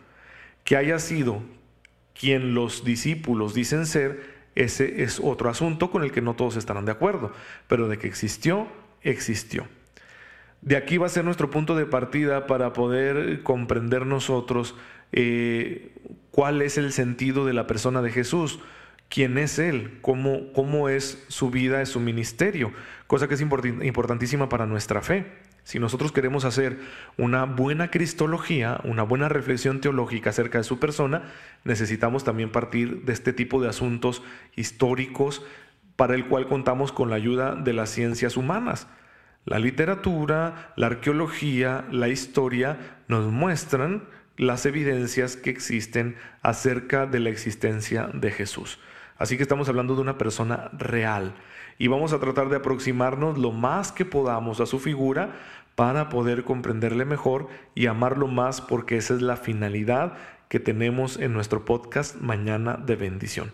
Que 0.65 0.75
haya 0.75 0.99
sido 0.99 1.41
quien 2.13 2.53
los 2.53 2.83
discípulos 2.83 3.53
dicen 3.53 3.85
ser, 3.85 4.41
ese 4.55 5.03
es 5.03 5.21
otro 5.23 5.49
asunto 5.49 5.89
con 5.89 6.03
el 6.03 6.11
que 6.11 6.21
no 6.21 6.35
todos 6.35 6.57
estarán 6.57 6.83
de 6.83 6.91
acuerdo, 6.91 7.31
pero 7.69 7.87
de 7.87 7.97
que 7.97 8.07
existió, 8.07 8.67
existió. 9.01 9.65
De 10.61 10.77
aquí 10.77 10.97
va 10.97 11.07
a 11.07 11.09
ser 11.09 11.25
nuestro 11.25 11.49
punto 11.49 11.75
de 11.75 11.85
partida 11.85 12.45
para 12.45 12.71
poder 12.73 13.41
comprender 13.41 14.05
nosotros 14.05 14.75
eh, 15.11 15.95
cuál 16.29 16.61
es 16.61 16.77
el 16.77 16.91
sentido 16.91 17.45
de 17.45 17.53
la 17.53 17.65
persona 17.65 18.01
de 18.01 18.11
Jesús, 18.11 18.59
quién 19.09 19.37
es 19.37 19.57
Él, 19.57 19.97
cómo, 20.01 20.53
cómo 20.53 20.87
es 20.87 21.23
su 21.27 21.49
vida, 21.49 21.81
es 21.81 21.89
su 21.89 21.99
ministerio, 21.99 22.71
cosa 23.07 23.27
que 23.27 23.33
es 23.33 23.41
importantísima 23.41 24.49
para 24.49 24.67
nuestra 24.67 25.01
fe. 25.01 25.25
Si 25.63 25.79
nosotros 25.79 26.11
queremos 26.11 26.45
hacer 26.45 26.79
una 27.17 27.45
buena 27.45 27.91
cristología, 27.91 28.79
una 28.83 29.03
buena 29.03 29.29
reflexión 29.29 29.81
teológica 29.81 30.31
acerca 30.31 30.57
de 30.57 30.63
su 30.63 30.79
persona, 30.79 31.23
necesitamos 31.63 32.23
también 32.23 32.51
partir 32.51 33.03
de 33.03 33.13
este 33.13 33.33
tipo 33.33 33.61
de 33.61 33.69
asuntos 33.69 34.23
históricos, 34.55 35.43
para 35.95 36.15
el 36.15 36.25
cual 36.27 36.47
contamos 36.47 36.91
con 36.91 37.09
la 37.09 37.15
ayuda 37.15 37.55
de 37.55 37.73
las 37.73 37.89
ciencias 37.89 38.37
humanas. 38.37 38.87
La 39.45 39.57
literatura, 39.57 40.73
la 40.75 40.87
arqueología, 40.87 41.85
la 41.91 42.09
historia 42.09 42.99
nos 43.07 43.31
muestran 43.31 44.03
las 44.37 44.65
evidencias 44.65 45.35
que 45.35 45.49
existen 45.49 46.15
acerca 46.43 47.07
de 47.07 47.19
la 47.19 47.29
existencia 47.29 48.09
de 48.13 48.31
Jesús. 48.31 48.79
Así 49.17 49.37
que 49.37 49.43
estamos 49.43 49.67
hablando 49.67 49.95
de 49.95 50.01
una 50.01 50.17
persona 50.17 50.69
real 50.73 51.33
y 51.79 51.87
vamos 51.87 52.13
a 52.13 52.19
tratar 52.19 52.49
de 52.49 52.57
aproximarnos 52.57 53.37
lo 53.37 53.51
más 53.51 53.91
que 53.91 54.05
podamos 54.05 54.59
a 54.59 54.65
su 54.67 54.79
figura 54.79 55.31
para 55.75 56.09
poder 56.09 56.43
comprenderle 56.43 57.05
mejor 57.05 57.47
y 57.73 57.87
amarlo 57.87 58.27
más 58.27 58.61
porque 58.61 58.97
esa 58.97 59.15
es 59.15 59.21
la 59.21 59.37
finalidad 59.37 60.13
que 60.49 60.59
tenemos 60.59 61.17
en 61.17 61.33
nuestro 61.33 61.65
podcast 61.65 62.15
Mañana 62.17 62.77
de 62.77 62.95
Bendición. 62.95 63.51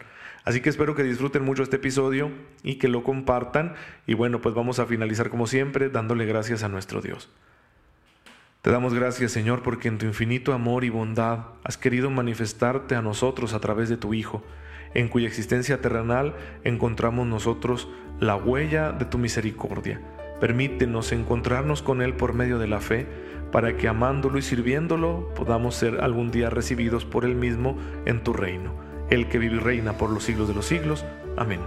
Así 0.47 0.61
que 0.61 0.69
espero 0.69 0.95
que 0.95 1.03
disfruten 1.03 1.43
mucho 1.43 1.61
este 1.61 1.75
episodio 1.75 2.31
y 2.63 2.75
que 2.75 2.87
lo 2.87 3.03
compartan. 3.03 3.73
Y 4.05 4.13
bueno, 4.13 4.39
pues 4.39 4.55
vamos 4.55 4.79
a 4.79 4.85
finalizar 4.85 5.29
como 5.29 5.45
siempre 5.45 5.89
dándole 5.89 6.25
gracias 6.25 6.63
a 6.63 6.69
nuestro 6.69 7.01
Dios. 7.01 7.29
Te 8.61 8.71
damos 8.71 8.93
gracias, 8.93 9.33
Señor, 9.33 9.61
porque 9.61 9.89
en 9.89 9.97
tu 9.97 10.05
infinito 10.05 10.53
amor 10.53 10.85
y 10.85 10.89
bondad 10.89 11.47
has 11.65 11.77
querido 11.77 12.09
manifestarte 12.09 12.95
a 12.95 13.01
nosotros 13.01 13.53
a 13.53 13.59
través 13.59 13.89
de 13.89 13.97
tu 13.97 14.13
Hijo, 14.13 14.41
en 14.93 15.09
cuya 15.09 15.27
existencia 15.27 15.81
terrenal 15.81 16.33
encontramos 16.63 17.27
nosotros 17.27 17.89
la 18.21 18.37
huella 18.37 18.93
de 18.93 19.03
tu 19.03 19.17
misericordia. 19.17 19.99
Permítenos 20.39 21.11
encontrarnos 21.11 21.81
con 21.81 22.01
Él 22.01 22.13
por 22.13 22.33
medio 22.33 22.57
de 22.57 22.67
la 22.67 22.79
fe 22.79 23.05
para 23.51 23.75
que 23.75 23.89
amándolo 23.89 24.37
y 24.37 24.41
sirviéndolo 24.41 25.33
podamos 25.35 25.75
ser 25.75 25.99
algún 25.99 26.31
día 26.31 26.49
recibidos 26.49 27.03
por 27.03 27.25
Él 27.25 27.35
mismo 27.35 27.77
en 28.05 28.23
tu 28.23 28.31
reino, 28.31 28.86
el 29.09 29.27
que 29.29 29.39
vive 29.39 29.55
y 29.55 29.59
reina 29.59 29.93
por 29.93 30.09
los 30.09 30.23
siglos 30.23 30.47
de 30.47 30.53
los 30.53 30.65
siglos. 30.65 31.05
Amén. 31.37 31.59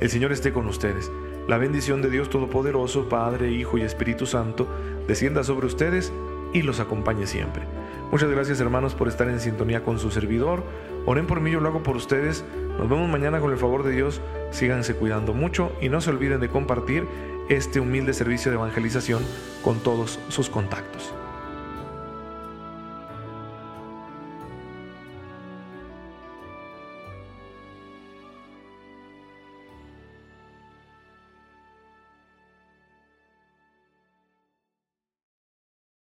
El 0.00 0.10
Señor 0.10 0.32
esté 0.32 0.52
con 0.52 0.66
ustedes. 0.66 1.10
La 1.48 1.58
bendición 1.58 2.02
de 2.02 2.10
Dios 2.10 2.28
Todopoderoso, 2.28 3.08
Padre, 3.08 3.50
Hijo 3.52 3.78
y 3.78 3.82
Espíritu 3.82 4.26
Santo, 4.26 4.66
descienda 5.06 5.44
sobre 5.44 5.66
ustedes 5.66 6.12
y 6.52 6.62
los 6.62 6.80
acompañe 6.80 7.26
siempre. 7.26 7.62
Muchas 8.10 8.30
gracias 8.30 8.60
hermanos 8.60 8.94
por 8.94 9.08
estar 9.08 9.28
en 9.28 9.40
sintonía 9.40 9.82
con 9.82 9.98
su 9.98 10.10
servidor. 10.10 10.64
Oren 11.06 11.26
por 11.26 11.40
mí, 11.40 11.50
yo 11.50 11.60
lo 11.60 11.68
hago 11.68 11.82
por 11.82 11.96
ustedes. 11.96 12.44
Nos 12.78 12.88
vemos 12.88 13.08
mañana 13.08 13.40
con 13.40 13.52
el 13.52 13.58
favor 13.58 13.82
de 13.84 13.92
Dios. 13.92 14.20
Síganse 14.50 14.94
cuidando 14.94 15.34
mucho 15.34 15.72
y 15.80 15.88
no 15.88 16.00
se 16.00 16.10
olviden 16.10 16.40
de 16.40 16.48
compartir 16.48 17.06
este 17.48 17.80
humilde 17.80 18.12
servicio 18.12 18.50
de 18.50 18.56
evangelización 18.56 19.22
con 19.62 19.78
todos 19.80 20.18
sus 20.28 20.50
contactos. 20.50 21.12